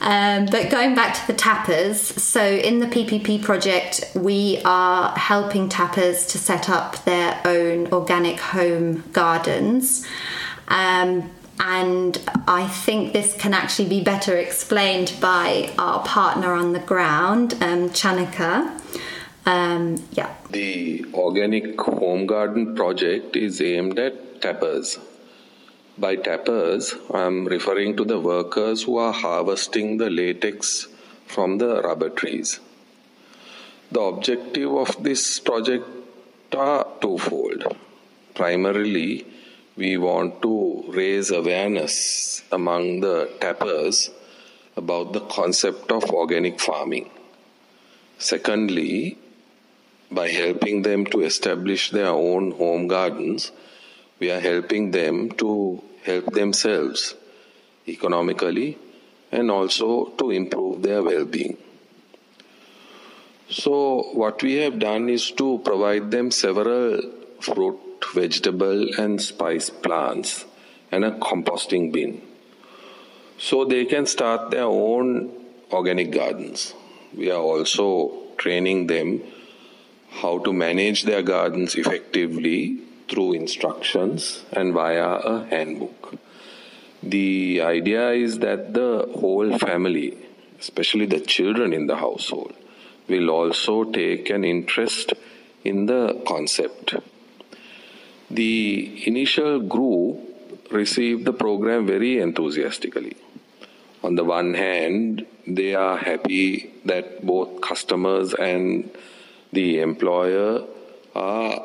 um, 0.00 0.46
but 0.46 0.70
going 0.70 0.94
back 0.94 1.14
to 1.20 1.26
the 1.26 1.34
tappers, 1.34 2.00
so 2.00 2.42
in 2.42 2.80
the 2.80 2.86
PPP 2.86 3.42
project, 3.42 4.10
we 4.14 4.62
are 4.64 5.10
helping 5.18 5.68
tappers 5.68 6.26
to 6.28 6.38
set 6.38 6.70
up 6.70 7.04
their 7.04 7.40
own 7.44 7.92
organic 7.92 8.40
home 8.40 9.04
gardens. 9.12 10.06
Um, 10.68 11.30
and 11.60 12.18
I 12.46 12.68
think 12.68 13.12
this 13.12 13.34
can 13.34 13.52
actually 13.52 13.88
be 13.88 14.02
better 14.02 14.36
explained 14.36 15.14
by 15.20 15.72
our 15.78 16.04
partner 16.04 16.52
on 16.52 16.72
the 16.72 16.78
ground, 16.78 17.54
um. 17.60 17.90
Um, 19.44 20.04
yeah. 20.12 20.34
The 20.50 21.06
organic 21.14 21.80
home 21.80 22.26
garden 22.26 22.76
project 22.76 23.34
is 23.34 23.60
aimed 23.60 23.98
at 23.98 24.40
tappers. 24.40 24.98
By 25.96 26.14
tappers, 26.16 26.94
I'm 27.12 27.46
referring 27.46 27.96
to 27.96 28.04
the 28.04 28.20
workers 28.20 28.84
who 28.84 28.98
are 28.98 29.12
harvesting 29.12 29.96
the 29.96 30.10
latex 30.10 30.86
from 31.26 31.58
the 31.58 31.82
rubber 31.82 32.10
trees. 32.10 32.60
The 33.90 34.00
objective 34.00 34.70
of 34.70 35.02
this 35.02 35.40
project 35.40 35.86
are 36.54 36.86
twofold. 37.00 37.76
Primarily, 38.34 39.26
we 39.78 39.96
want 39.96 40.42
to 40.42 40.84
raise 40.88 41.30
awareness 41.30 42.42
among 42.50 42.98
the 42.98 43.30
tappers 43.40 44.10
about 44.76 45.12
the 45.12 45.20
concept 45.20 45.92
of 45.92 46.02
organic 46.10 46.58
farming. 46.60 47.08
Secondly, 48.18 49.16
by 50.10 50.28
helping 50.28 50.82
them 50.82 51.06
to 51.06 51.20
establish 51.20 51.90
their 51.90 52.08
own 52.08 52.50
home 52.50 52.88
gardens, 52.88 53.52
we 54.18 54.32
are 54.32 54.40
helping 54.40 54.90
them 54.90 55.30
to 55.42 55.80
help 56.02 56.32
themselves 56.32 57.14
economically 57.86 58.76
and 59.30 59.48
also 59.48 60.06
to 60.18 60.32
improve 60.32 60.82
their 60.82 61.04
well 61.04 61.24
being. 61.24 61.56
So, 63.48 64.02
what 64.12 64.42
we 64.42 64.54
have 64.54 64.78
done 64.80 65.08
is 65.08 65.30
to 65.32 65.60
provide 65.64 66.10
them 66.10 66.32
several 66.32 67.00
fruit 67.40 67.78
vegetable 68.12 68.88
and 68.98 69.20
spice 69.20 69.70
plants 69.70 70.44
and 70.90 71.04
a 71.04 71.12
composting 71.12 71.92
bin. 71.92 72.22
So 73.38 73.64
they 73.64 73.84
can 73.84 74.06
start 74.06 74.50
their 74.50 74.64
own 74.64 75.30
organic 75.70 76.10
gardens. 76.10 76.74
We 77.14 77.30
are 77.30 77.40
also 77.40 78.12
training 78.36 78.86
them 78.86 79.22
how 80.10 80.38
to 80.38 80.52
manage 80.52 81.04
their 81.04 81.22
gardens 81.22 81.74
effectively 81.74 82.78
through 83.08 83.34
instructions 83.34 84.44
and 84.52 84.72
via 84.72 85.06
a 85.06 85.44
handbook. 85.46 86.14
The 87.02 87.60
idea 87.62 88.10
is 88.10 88.40
that 88.40 88.74
the 88.74 89.08
whole 89.14 89.56
family, 89.58 90.18
especially 90.58 91.06
the 91.06 91.20
children 91.20 91.72
in 91.72 91.86
the 91.86 91.96
household, 91.96 92.54
will 93.08 93.30
also 93.30 93.84
take 93.84 94.30
an 94.30 94.44
interest 94.44 95.12
in 95.64 95.86
the 95.86 96.22
concept 96.26 96.94
the 98.30 99.06
initial 99.06 99.60
group 99.60 100.18
received 100.70 101.24
the 101.24 101.32
program 101.32 101.86
very 101.86 102.20
enthusiastically. 102.20 103.16
On 104.02 104.14
the 104.14 104.24
one 104.24 104.54
hand, 104.54 105.26
they 105.46 105.74
are 105.74 105.96
happy 105.96 106.72
that 106.84 107.24
both 107.24 107.60
customers 107.60 108.34
and 108.34 108.90
the 109.52 109.80
employer 109.80 110.64
are 111.14 111.62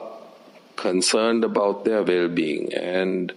concerned 0.75 1.43
about 1.43 1.85
their 1.85 2.01
well 2.03 2.27
being, 2.27 2.73
and 2.73 3.33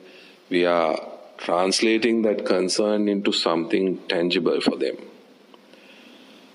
we 0.48 0.64
are 0.64 0.98
translating 1.36 2.22
that 2.22 2.46
concern 2.46 3.08
into 3.08 3.32
something 3.32 3.98
tangible 4.08 4.60
for 4.60 4.76
them. 4.76 4.96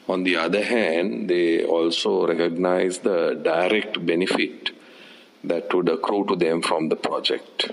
On 0.07 0.23
the 0.23 0.35
other 0.35 0.63
hand, 0.63 1.29
they 1.29 1.63
also 1.63 2.25
recognize 2.25 2.99
the 2.99 3.39
direct 3.43 4.03
benefit 4.05 4.71
that 5.43 5.73
would 5.73 5.89
accrue 5.89 6.25
to 6.27 6.35
them 6.35 6.61
from 6.61 6.89
the 6.89 6.95
project. 6.95 7.71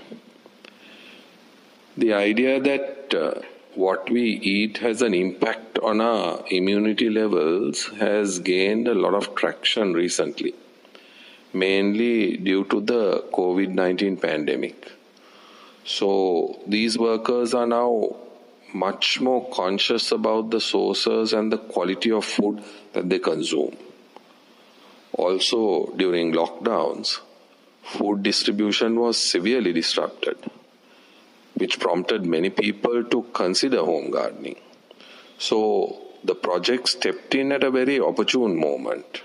The 1.97 2.13
idea 2.13 2.59
that 2.59 3.13
uh, 3.13 3.41
what 3.75 4.09
we 4.09 4.23
eat 4.23 4.77
has 4.77 5.01
an 5.01 5.13
impact 5.13 5.77
on 5.79 6.01
our 6.01 6.43
immunity 6.49 7.09
levels 7.09 7.85
has 7.99 8.39
gained 8.39 8.87
a 8.87 8.93
lot 8.93 9.13
of 9.13 9.35
traction 9.35 9.93
recently, 9.93 10.53
mainly 11.53 12.37
due 12.37 12.63
to 12.65 12.81
the 12.81 13.25
COVID 13.33 13.69
19 13.69 14.17
pandemic. 14.17 14.91
So, 15.85 16.59
these 16.67 16.97
workers 16.97 17.53
are 17.53 17.65
now 17.67 18.15
much 18.73 19.19
more 19.19 19.49
conscious 19.49 20.11
about 20.11 20.51
the 20.51 20.61
sources 20.61 21.33
and 21.33 21.51
the 21.51 21.57
quality 21.57 22.11
of 22.11 22.25
food 22.25 22.63
that 22.93 23.09
they 23.09 23.19
consume. 23.19 23.75
Also, 25.13 25.91
during 25.97 26.31
lockdowns, 26.33 27.19
food 27.83 28.23
distribution 28.23 28.99
was 28.99 29.17
severely 29.17 29.73
disrupted, 29.73 30.37
which 31.55 31.79
prompted 31.79 32.25
many 32.25 32.49
people 32.49 33.03
to 33.03 33.23
consider 33.33 33.79
home 33.83 34.11
gardening. 34.11 34.59
So 35.37 36.01
the 36.23 36.35
project 36.35 36.89
stepped 36.89 37.33
in 37.35 37.51
at 37.51 37.63
a 37.63 37.71
very 37.71 37.99
opportune 37.99 38.59
moment. 38.59 39.21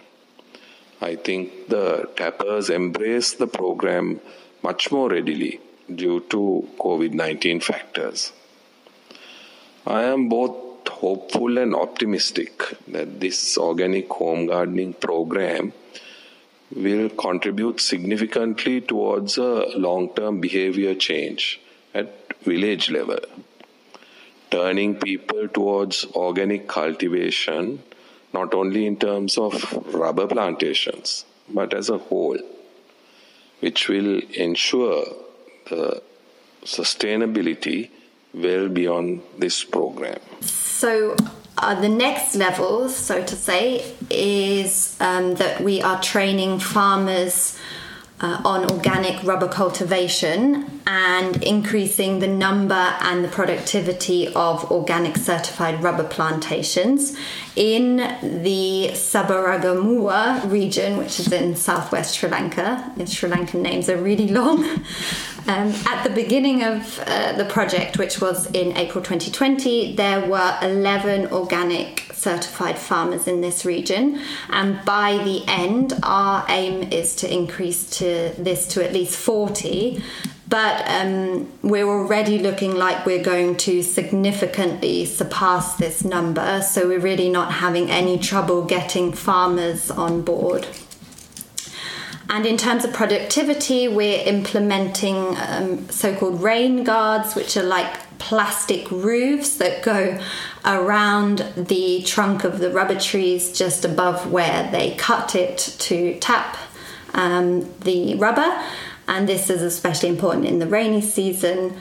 I 1.00 1.16
think 1.16 1.68
the 1.68 2.08
tappers 2.16 2.70
embraced 2.70 3.38
the 3.38 3.46
program 3.46 4.20
much 4.62 4.90
more 4.90 5.10
readily 5.10 5.60
due 5.92 6.20
to 6.30 6.68
COVID 6.78 7.12
19 7.12 7.60
factors. 7.60 8.32
I 9.86 10.04
am 10.04 10.28
both 10.28 10.88
hopeful 10.88 11.58
and 11.58 11.74
optimistic 11.74 12.62
that 12.88 13.20
this 13.20 13.58
organic 13.58 14.08
home 14.10 14.46
gardening 14.46 14.94
program 14.94 15.72
will 16.74 17.08
contribute 17.08 17.80
significantly 17.80 18.80
towards 18.80 19.38
a 19.38 19.66
long 19.76 20.08
term 20.14 20.40
behavior 20.40 20.94
change 20.94 21.60
at 21.94 22.12
village 22.42 22.90
level, 22.90 23.20
turning 24.50 24.96
people 24.96 25.48
towards 25.48 26.04
organic 26.14 26.66
cultivation 26.68 27.82
not 28.32 28.52
only 28.52 28.84
in 28.86 28.96
terms 28.96 29.38
of 29.38 29.52
rubber 29.94 30.26
plantations 30.26 31.24
but 31.48 31.72
as 31.74 31.88
a 31.90 31.98
whole, 31.98 32.38
which 33.60 33.88
will 33.88 34.20
ensure 34.32 35.04
the 35.68 36.02
sustainability 36.64 37.90
well 38.32 38.68
beyond 38.68 39.22
this 39.38 39.62
program. 39.62 40.18
So, 40.40 41.14
uh, 41.58 41.80
the 41.80 41.88
next 41.88 42.34
level, 42.34 42.88
so 42.88 43.22
to 43.22 43.36
say, 43.36 43.94
is 44.10 44.96
um, 45.00 45.34
that 45.36 45.60
we 45.60 45.80
are 45.82 46.00
training 46.00 46.58
farmers 46.58 47.56
uh, 48.20 48.40
on 48.44 48.70
organic 48.70 49.22
rubber 49.22 49.48
cultivation 49.48 50.73
and 50.86 51.42
increasing 51.42 52.18
the 52.18 52.28
number 52.28 52.74
and 52.74 53.24
the 53.24 53.28
productivity 53.28 54.28
of 54.34 54.70
organic 54.70 55.16
certified 55.16 55.82
rubber 55.82 56.04
plantations 56.04 57.16
in 57.56 57.96
the 58.22 58.90
Sabaragamuwa 58.92 60.50
region, 60.50 60.98
which 60.98 61.20
is 61.20 61.32
in 61.32 61.56
southwest 61.56 62.16
Sri 62.16 62.28
Lanka. 62.28 62.92
The 62.96 63.06
Sri 63.06 63.30
Lankan 63.30 63.62
names 63.62 63.88
are 63.88 63.96
really 63.96 64.28
long. 64.28 64.82
Um, 65.46 65.74
at 65.86 66.04
the 66.04 66.08
beginning 66.08 66.62
of 66.62 66.98
uh, 67.00 67.32
the 67.32 67.44
project, 67.44 67.98
which 67.98 68.18
was 68.18 68.46
in 68.52 68.74
April 68.78 69.04
2020, 69.04 69.94
there 69.94 70.26
were 70.26 70.56
11 70.62 71.32
organic 71.32 72.08
certified 72.14 72.78
farmers 72.78 73.28
in 73.28 73.42
this 73.42 73.66
region, 73.66 74.22
and 74.48 74.82
by 74.86 75.18
the 75.22 75.44
end, 75.46 75.92
our 76.02 76.46
aim 76.48 76.90
is 76.90 77.14
to 77.16 77.30
increase 77.30 77.90
to 77.98 78.32
this 78.38 78.66
to 78.68 78.82
at 78.82 78.94
least 78.94 79.18
40 79.18 80.02
but 80.48 80.84
um, 80.86 81.50
we're 81.62 81.88
already 81.88 82.38
looking 82.38 82.74
like 82.74 83.06
we're 83.06 83.22
going 83.22 83.56
to 83.56 83.82
significantly 83.82 85.06
surpass 85.06 85.76
this 85.76 86.04
number. 86.04 86.60
So 86.62 86.88
we're 86.88 87.00
really 87.00 87.30
not 87.30 87.52
having 87.52 87.90
any 87.90 88.18
trouble 88.18 88.64
getting 88.64 89.12
farmers 89.12 89.90
on 89.90 90.22
board. 90.22 90.66
And 92.28 92.46
in 92.46 92.56
terms 92.56 92.84
of 92.84 92.92
productivity, 92.92 93.86
we're 93.86 94.22
implementing 94.24 95.36
um, 95.36 95.88
so 95.88 96.14
called 96.14 96.42
rain 96.42 96.84
guards, 96.84 97.34
which 97.34 97.56
are 97.56 97.62
like 97.62 98.18
plastic 98.18 98.90
roofs 98.90 99.58
that 99.58 99.82
go 99.82 100.18
around 100.64 101.38
the 101.56 102.02
trunk 102.02 102.44
of 102.44 102.58
the 102.58 102.70
rubber 102.70 102.98
trees 102.98 103.56
just 103.56 103.84
above 103.84 104.30
where 104.30 104.70
they 104.70 104.94
cut 104.94 105.34
it 105.34 105.58
to 105.78 106.18
tap 106.20 106.56
um, 107.12 107.70
the 107.80 108.14
rubber 108.16 108.62
and 109.06 109.28
this 109.28 109.50
is 109.50 109.62
especially 109.62 110.08
important 110.08 110.46
in 110.46 110.58
the 110.58 110.66
rainy 110.66 111.00
season. 111.00 111.76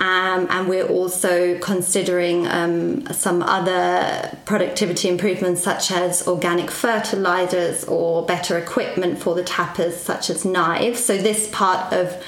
Um, 0.00 0.48
and 0.50 0.68
we're 0.68 0.88
also 0.88 1.56
considering 1.60 2.48
um, 2.48 3.06
some 3.12 3.44
other 3.44 4.36
productivity 4.44 5.08
improvements, 5.08 5.62
such 5.62 5.92
as 5.92 6.26
organic 6.26 6.68
fertilizers 6.68 7.84
or 7.84 8.26
better 8.26 8.58
equipment 8.58 9.20
for 9.20 9.36
the 9.36 9.44
tappers, 9.44 9.96
such 9.96 10.30
as 10.30 10.44
knives. 10.44 11.04
So, 11.04 11.16
this 11.16 11.48
part 11.52 11.92
of 11.92 12.20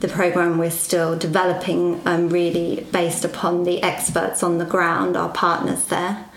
the 0.00 0.08
program 0.08 0.58
we're 0.58 0.72
still 0.72 1.16
developing, 1.16 2.02
um, 2.04 2.30
really 2.30 2.84
based 2.90 3.24
upon 3.24 3.62
the 3.62 3.80
experts 3.80 4.42
on 4.42 4.58
the 4.58 4.64
ground, 4.64 5.16
our 5.16 5.28
partners 5.28 5.84
there. 5.84 6.28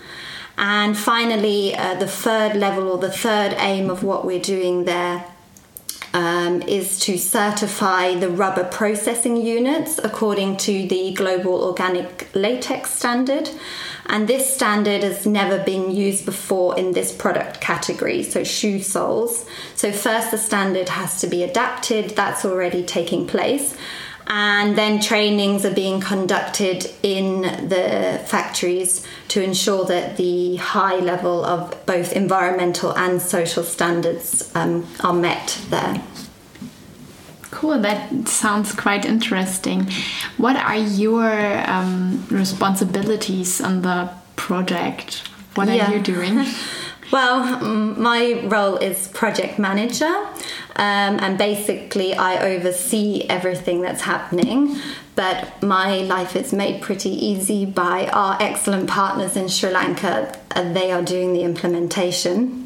And 0.56 0.96
finally, 0.96 1.74
uh, 1.74 1.94
the 1.94 2.06
third 2.06 2.54
level 2.54 2.88
or 2.88 2.98
the 2.98 3.10
third 3.10 3.54
aim 3.58 3.90
of 3.90 4.04
what 4.04 4.24
we're 4.24 4.40
doing 4.40 4.84
there 4.84 5.24
um, 6.18 6.62
is 6.62 6.98
to 6.98 7.16
certify 7.16 8.16
the 8.16 8.28
rubber 8.28 8.64
processing 8.64 9.36
units 9.36 10.00
according 10.02 10.56
to 10.56 10.88
the 10.88 11.12
Global 11.12 11.62
Organic 11.62 12.28
Latex 12.34 12.90
Standard. 12.90 13.48
And 14.06 14.26
this 14.26 14.52
standard 14.52 15.04
has 15.04 15.26
never 15.26 15.62
been 15.62 15.92
used 15.92 16.24
before 16.24 16.76
in 16.76 16.90
this 16.90 17.12
product 17.12 17.60
category, 17.60 18.24
so 18.24 18.42
shoe 18.42 18.82
soles. 18.82 19.46
So, 19.76 19.92
first, 19.92 20.32
the 20.32 20.38
standard 20.38 20.88
has 20.88 21.20
to 21.20 21.28
be 21.28 21.44
adapted, 21.44 22.10
that's 22.10 22.44
already 22.44 22.82
taking 22.82 23.28
place 23.28 23.76
and 24.28 24.76
then 24.76 25.00
trainings 25.00 25.64
are 25.64 25.74
being 25.74 26.00
conducted 26.00 26.90
in 27.02 27.42
the 27.42 28.22
factories 28.26 29.06
to 29.28 29.42
ensure 29.42 29.84
that 29.86 30.18
the 30.18 30.56
high 30.56 30.96
level 30.96 31.44
of 31.44 31.74
both 31.86 32.12
environmental 32.12 32.96
and 32.96 33.22
social 33.22 33.62
standards 33.62 34.54
um, 34.54 34.86
are 35.00 35.14
met 35.14 35.58
there. 35.70 36.02
Cool, 37.50 37.78
that 37.80 38.28
sounds 38.28 38.74
quite 38.74 39.06
interesting. 39.06 39.88
What 40.36 40.56
are 40.56 40.76
your 40.76 41.68
um, 41.68 42.26
responsibilities 42.30 43.62
on 43.62 43.80
the 43.80 44.10
project? 44.36 45.26
What 45.54 45.68
yeah. 45.68 45.90
are 45.90 45.96
you 45.96 46.02
doing? 46.02 46.44
Well, 47.10 47.60
my 47.60 48.42
role 48.44 48.76
is 48.76 49.08
project 49.08 49.58
manager, 49.58 50.04
um, 50.76 51.18
and 51.20 51.38
basically 51.38 52.12
I 52.12 52.54
oversee 52.54 53.24
everything 53.28 53.80
that's 53.80 54.02
happening. 54.02 54.76
But 55.14 55.62
my 55.62 55.98
life 56.02 56.36
is 56.36 56.52
made 56.52 56.82
pretty 56.82 57.10
easy 57.10 57.64
by 57.64 58.06
our 58.08 58.36
excellent 58.40 58.88
partners 58.88 59.36
in 59.36 59.48
Sri 59.48 59.70
Lanka. 59.70 60.38
they 60.54 60.92
are 60.92 61.02
doing 61.02 61.32
the 61.32 61.42
implementation. 61.42 62.64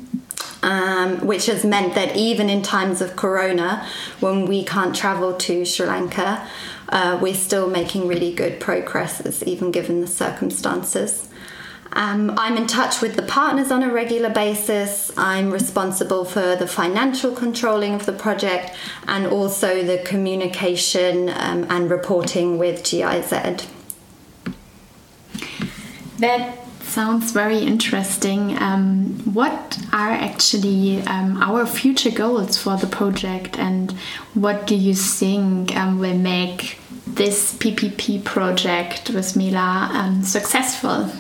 Um, 0.65 1.27
which 1.27 1.47
has 1.47 1.65
meant 1.65 1.97
that 1.97 2.15
even 2.15 2.49
in 2.49 2.63
times 2.63 3.01
of 3.01 3.17
corona, 3.17 3.85
when 4.21 4.47
we 4.47 4.63
can't 4.65 4.95
travel 4.95 5.35
to 5.35 5.65
Sri 5.65 5.89
Lanka, 5.89 6.47
uh, 6.89 7.19
we're 7.21 7.35
still 7.35 7.69
making 7.69 8.07
really 8.07 8.33
good 8.33 8.61
progresses, 8.61 9.43
even 9.43 9.73
given 9.73 10.03
the 10.03 10.07
circumstances. 10.07 11.29
Um, 11.95 12.35
I'm 12.39 12.57
in 12.57 12.67
touch 12.67 13.01
with 13.01 13.17
the 13.17 13.23
partners 13.23 13.71
on 13.71 13.83
a 13.83 13.93
regular 13.93 14.31
basis. 14.31 15.11
I'm 15.17 15.51
responsible 15.51 16.25
for 16.25 16.57
the 16.57 16.67
financial 16.67 17.35
controlling 17.35 17.95
of 17.95 18.07
the 18.07 18.13
project 18.13 18.73
and 19.07 19.27
also 19.27 19.83
the 19.83 19.99
communication 19.99 21.29
um, 21.29 21.67
and 21.69 21.91
reporting 21.91 22.59
with 22.59 22.83
GIZ. 22.83 23.67
That 26.19 26.59
sounds 26.83 27.33
very 27.33 27.59
interesting. 27.59 28.57
Um, 28.59 29.19
what 29.35 29.79
are 29.93 30.11
actually 30.11 31.03
um, 31.03 31.43
our 31.43 31.67
future 31.67 32.11
goals 32.11 32.57
for 32.57 32.77
the 32.77 32.87
project, 32.87 33.59
and 33.59 33.93
what 34.35 34.67
do 34.67 34.75
you 34.75 34.95
think 34.95 35.75
um, 35.77 35.99
will 35.99 36.19
make 36.19 36.79
this 37.07 37.55
PPP 37.55 38.25
project 38.25 39.11
with 39.11 39.37
Mela 39.37 39.91
um, 39.93 40.23
successful? 40.23 41.11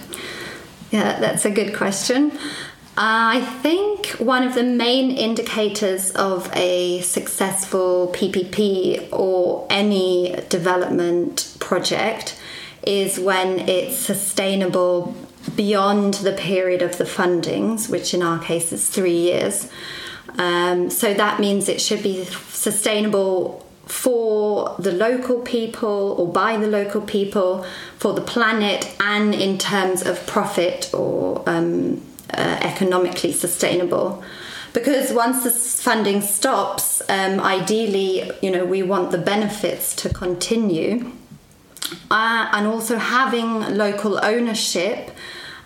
Yeah, 0.92 1.18
that's 1.18 1.46
a 1.46 1.50
good 1.50 1.74
question. 1.74 2.38
I 2.98 3.40
think 3.62 4.08
one 4.18 4.46
of 4.46 4.54
the 4.54 4.62
main 4.62 5.10
indicators 5.10 6.10
of 6.10 6.50
a 6.52 7.00
successful 7.00 8.12
PPP 8.14 9.08
or 9.10 9.66
any 9.70 10.36
development 10.50 11.56
project 11.58 12.38
is 12.86 13.18
when 13.18 13.60
it's 13.60 13.96
sustainable 13.96 15.16
beyond 15.56 16.14
the 16.14 16.32
period 16.32 16.82
of 16.82 16.98
the 16.98 17.04
fundings, 17.04 17.88
which 17.88 18.12
in 18.12 18.22
our 18.22 18.38
case 18.38 18.70
is 18.70 18.86
three 18.86 19.16
years. 19.16 19.70
Um, 20.36 20.90
so 20.90 21.14
that 21.14 21.40
means 21.40 21.70
it 21.70 21.80
should 21.80 22.02
be 22.02 22.24
sustainable 22.24 23.66
for 23.92 24.74
the 24.78 24.90
local 24.90 25.40
people 25.40 26.16
or 26.18 26.26
by 26.26 26.56
the 26.56 26.66
local 26.66 27.02
people, 27.02 27.62
for 27.98 28.14
the 28.14 28.22
planet, 28.22 28.90
and 29.00 29.34
in 29.34 29.58
terms 29.58 30.00
of 30.02 30.26
profit 30.26 30.90
or 30.94 31.42
um, 31.46 32.00
uh, 32.32 32.58
economically 32.62 33.32
sustainable. 33.32 34.24
Because 34.72 35.12
once 35.12 35.44
the 35.44 35.50
funding 35.50 36.22
stops, 36.22 37.02
um, 37.10 37.38
ideally, 37.40 38.32
you 38.40 38.50
know, 38.50 38.64
we 38.64 38.82
want 38.82 39.10
the 39.10 39.18
benefits 39.18 39.94
to 39.96 40.08
continue, 40.08 41.12
uh, 42.10 42.48
and 42.50 42.66
also 42.66 42.96
having 42.96 43.76
local 43.76 44.24
ownership 44.24 45.10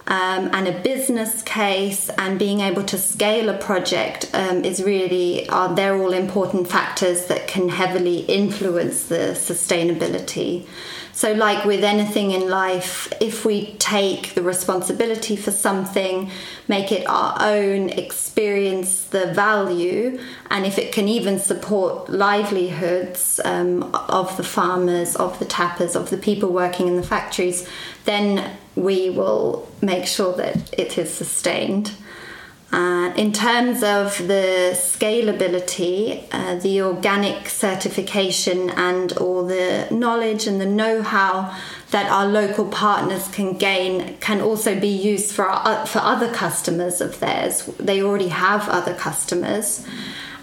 um, 0.08 0.50
and 0.52 0.68
a 0.68 0.80
business 0.82 1.42
case 1.42 2.08
and 2.10 2.38
being 2.38 2.60
able 2.60 2.84
to 2.84 2.98
scale 2.98 3.48
a 3.48 3.58
project 3.58 4.30
um, 4.34 4.64
is 4.64 4.82
really 4.82 5.48
are 5.48 5.74
they're 5.74 6.00
all 6.00 6.12
important 6.12 6.68
factors 6.68 7.26
that 7.26 7.48
can 7.48 7.68
heavily 7.68 8.20
influence 8.20 9.04
the 9.04 9.34
sustainability. 9.34 10.66
So 11.12 11.32
like 11.32 11.64
with 11.64 11.82
anything 11.82 12.32
in 12.32 12.48
life 12.48 13.10
if 13.20 13.44
we 13.44 13.72
take 13.78 14.34
the 14.34 14.42
responsibility 14.42 15.34
for 15.34 15.50
something 15.50 16.30
make 16.68 16.92
it 16.92 17.08
our 17.08 17.38
own 17.40 17.88
experience 17.88 19.04
the 19.04 19.32
value 19.32 20.20
and 20.50 20.66
if 20.66 20.76
it 20.78 20.92
can 20.92 21.08
even 21.08 21.38
support 21.38 22.10
livelihoods 22.10 23.40
um, 23.46 23.84
of 23.94 24.36
the 24.36 24.44
farmers 24.44 25.16
of 25.16 25.38
the 25.38 25.46
tappers 25.46 25.96
of 25.96 26.10
the 26.10 26.18
people 26.18 26.52
working 26.52 26.86
in 26.86 26.96
the 26.96 27.02
factories 27.02 27.66
then 28.04 28.58
we 28.76 29.10
will 29.10 29.68
make 29.80 30.06
sure 30.06 30.34
that 30.34 30.72
it 30.78 30.98
is 30.98 31.12
sustained. 31.12 31.92
Uh, 32.72 33.12
in 33.16 33.32
terms 33.32 33.82
of 33.82 34.18
the 34.26 34.72
scalability, 34.74 36.26
uh, 36.32 36.56
the 36.56 36.82
organic 36.82 37.48
certification 37.48 38.70
and 38.70 39.12
all 39.14 39.46
the 39.46 39.86
knowledge 39.90 40.46
and 40.46 40.60
the 40.60 40.66
know-how 40.66 41.56
that 41.92 42.10
our 42.10 42.26
local 42.26 42.66
partners 42.66 43.28
can 43.28 43.56
gain 43.56 44.16
can 44.18 44.40
also 44.40 44.78
be 44.78 44.88
used 44.88 45.32
for 45.32 45.48
our, 45.48 45.86
for 45.86 46.00
other 46.00 46.30
customers 46.34 47.00
of 47.00 47.20
theirs. 47.20 47.64
They 47.78 48.02
already 48.02 48.28
have 48.28 48.68
other 48.68 48.94
customers. 48.94 49.86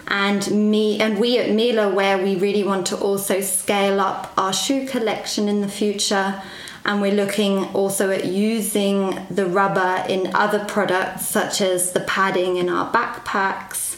And 0.08 0.72
me 0.72 1.00
and 1.00 1.20
we 1.20 1.38
at 1.40 1.52
Mela, 1.52 1.94
where 1.94 2.18
we 2.18 2.36
really 2.36 2.64
want 2.64 2.88
to 2.88 2.98
also 2.98 3.42
scale 3.42 4.00
up 4.00 4.32
our 4.38 4.54
shoe 4.54 4.88
collection 4.88 5.50
in 5.50 5.62
the 5.62 5.68
future, 5.68 6.42
and 6.86 7.02
we're 7.02 7.14
looking 7.14 7.66
also 7.74 8.10
at 8.10 8.26
using 8.26 9.26
the 9.30 9.46
rubber 9.46 10.04
in 10.10 10.36
other 10.36 10.64
products 10.66 11.26
such 11.26 11.62
as 11.62 11.94
the 11.94 12.02
padding 12.02 12.58
in 12.58 12.70
our 12.70 12.92
backpacks. 12.92 13.98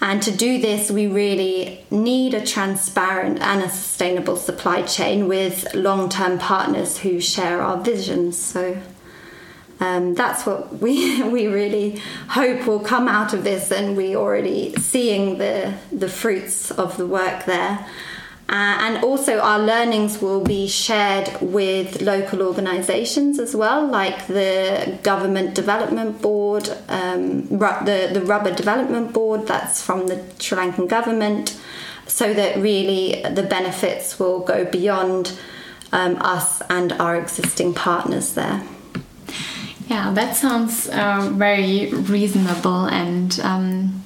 And 0.00 0.22
to 0.22 0.30
do 0.30 0.60
this, 0.60 0.90
we 0.90 1.06
really 1.06 1.84
need 1.90 2.34
a 2.34 2.44
transparent 2.44 3.40
and 3.40 3.62
a 3.62 3.68
sustainable 3.68 4.36
supply 4.36 4.82
chain 4.82 5.28
with 5.28 5.74
long 5.74 6.08
term 6.08 6.38
partners 6.38 6.98
who 6.98 7.20
share 7.20 7.60
our 7.60 7.78
visions. 7.78 8.38
So 8.38 8.80
um, 9.80 10.14
that's 10.14 10.46
what 10.46 10.80
we, 10.80 11.22
we 11.30 11.46
really 11.46 12.00
hope 12.28 12.66
will 12.66 12.80
come 12.80 13.08
out 13.08 13.34
of 13.34 13.44
this, 13.44 13.70
and 13.70 13.96
we're 13.96 14.16
already 14.16 14.74
seeing 14.76 15.38
the, 15.38 15.74
the 15.92 16.08
fruits 16.08 16.70
of 16.70 16.96
the 16.96 17.06
work 17.06 17.44
there. 17.44 17.86
Uh, 18.48 18.78
and 18.80 19.02
also, 19.02 19.40
our 19.40 19.58
learnings 19.58 20.22
will 20.22 20.40
be 20.40 20.68
shared 20.68 21.28
with 21.40 22.00
local 22.00 22.42
organisations 22.42 23.40
as 23.40 23.56
well, 23.56 23.84
like 23.84 24.28
the 24.28 24.96
Government 25.02 25.52
Development 25.52 26.22
Board, 26.22 26.68
um, 26.88 27.48
the, 27.48 28.10
the 28.12 28.22
Rubber 28.24 28.54
Development 28.54 29.12
Board, 29.12 29.48
that's 29.48 29.82
from 29.82 30.06
the 30.06 30.22
Sri 30.38 30.56
Lankan 30.56 30.88
government, 30.88 31.60
so 32.06 32.32
that 32.34 32.56
really 32.58 33.20
the 33.22 33.42
benefits 33.42 34.20
will 34.20 34.38
go 34.38 34.64
beyond 34.64 35.36
um, 35.90 36.16
us 36.20 36.62
and 36.70 36.92
our 36.92 37.16
existing 37.16 37.74
partners 37.74 38.34
there. 38.34 38.62
Yeah, 39.88 40.12
that 40.12 40.36
sounds 40.36 40.88
uh, 40.88 41.30
very 41.32 41.90
reasonable 41.90 42.86
and. 42.86 43.40
Um 43.42 44.04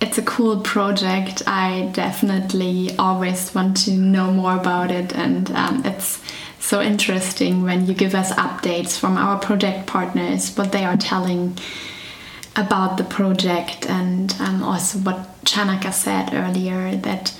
it's 0.00 0.18
a 0.18 0.22
cool 0.22 0.60
project. 0.60 1.42
I 1.46 1.90
definitely 1.92 2.94
always 2.98 3.54
want 3.54 3.76
to 3.84 3.92
know 3.92 4.30
more 4.30 4.56
about 4.56 4.90
it, 4.90 5.14
and 5.14 5.50
um, 5.52 5.82
it's 5.84 6.20
so 6.60 6.80
interesting 6.80 7.62
when 7.62 7.86
you 7.86 7.94
give 7.94 8.14
us 8.14 8.32
updates 8.32 8.98
from 8.98 9.16
our 9.16 9.38
project 9.38 9.86
partners, 9.86 10.54
what 10.56 10.72
they 10.72 10.84
are 10.84 10.96
telling 10.96 11.58
about 12.56 12.96
the 12.96 13.04
project, 13.04 13.86
and 13.88 14.34
um, 14.40 14.62
also 14.62 14.98
what 14.98 15.44
Chanaka 15.44 15.92
said 15.92 16.32
earlier 16.32 16.96
that 16.96 17.36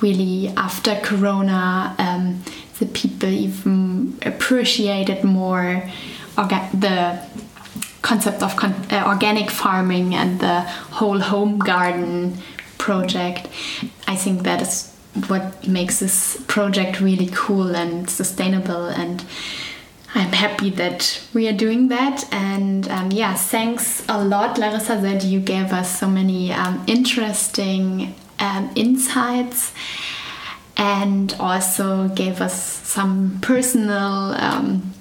really 0.00 0.48
after 0.56 0.94
Corona, 0.96 1.94
um, 1.98 2.42
the 2.78 2.86
people 2.86 3.28
even 3.28 4.18
appreciated 4.22 5.24
more 5.24 5.90
the 6.80 7.18
concept 8.06 8.40
of 8.42 8.54
con 8.56 8.72
uh, 8.90 9.04
organic 9.12 9.50
farming 9.50 10.14
and 10.14 10.38
the 10.40 10.60
whole 10.98 11.20
home 11.32 11.58
garden 11.58 12.38
project. 12.78 13.48
I 14.06 14.16
think 14.22 14.42
that 14.44 14.62
is 14.62 14.92
what 15.28 15.66
makes 15.66 15.98
this 15.98 16.16
project 16.46 17.00
really 17.00 17.28
cool 17.32 17.74
and 17.74 18.08
sustainable 18.08 18.86
and 18.86 19.24
I'm 20.14 20.32
happy 20.32 20.70
that 20.70 21.20
we 21.34 21.46
are 21.46 21.52
doing 21.52 21.88
that. 21.88 22.24
And 22.32 22.88
um, 22.88 23.10
yeah, 23.12 23.34
thanks 23.34 24.02
a 24.08 24.24
lot, 24.24 24.56
Larissa, 24.56 24.96
that 25.02 25.24
you 25.24 25.40
gave 25.40 25.72
us 25.74 25.98
so 25.98 26.08
many 26.08 26.52
um, 26.52 26.82
interesting 26.86 28.14
um, 28.38 28.70
insights 28.74 29.74
and 30.76 31.34
also 31.38 32.08
gave 32.08 32.40
us 32.40 32.56
some 32.86 33.38
personal 33.42 34.32
um, 34.34 34.94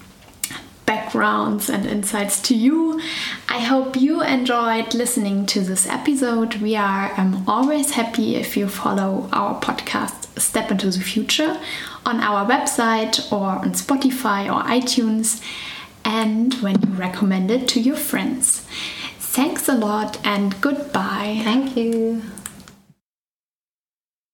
backgrounds 1.15 1.69
and 1.69 1.85
insights 1.85 2.41
to 2.41 2.53
you. 2.53 2.99
I 3.47 3.59
hope 3.59 3.95
you 3.95 4.21
enjoyed 4.21 4.93
listening 4.93 5.45
to 5.47 5.61
this 5.61 5.87
episode. 5.87 6.55
We 6.55 6.75
are 6.75 7.13
um, 7.17 7.45
always 7.47 7.91
happy 7.91 8.35
if 8.35 8.57
you 8.57 8.67
follow 8.67 9.29
our 9.31 9.59
podcast 9.61 10.37
Step 10.37 10.71
into 10.71 10.89
the 10.89 10.99
Future 10.99 11.57
on 12.05 12.19
our 12.19 12.45
website 12.45 13.31
or 13.31 13.47
on 13.63 13.71
Spotify 13.71 14.47
or 14.53 14.61
iTunes 14.67 15.41
and 16.03 16.53
when 16.55 16.81
you 16.81 16.93
recommend 16.95 17.49
it 17.49 17.69
to 17.69 17.79
your 17.79 17.95
friends. 17.95 18.65
Thanks 19.17 19.69
a 19.69 19.73
lot 19.73 20.19
and 20.25 20.59
goodbye. 20.59 21.39
Thank 21.45 21.77
you. 21.77 22.23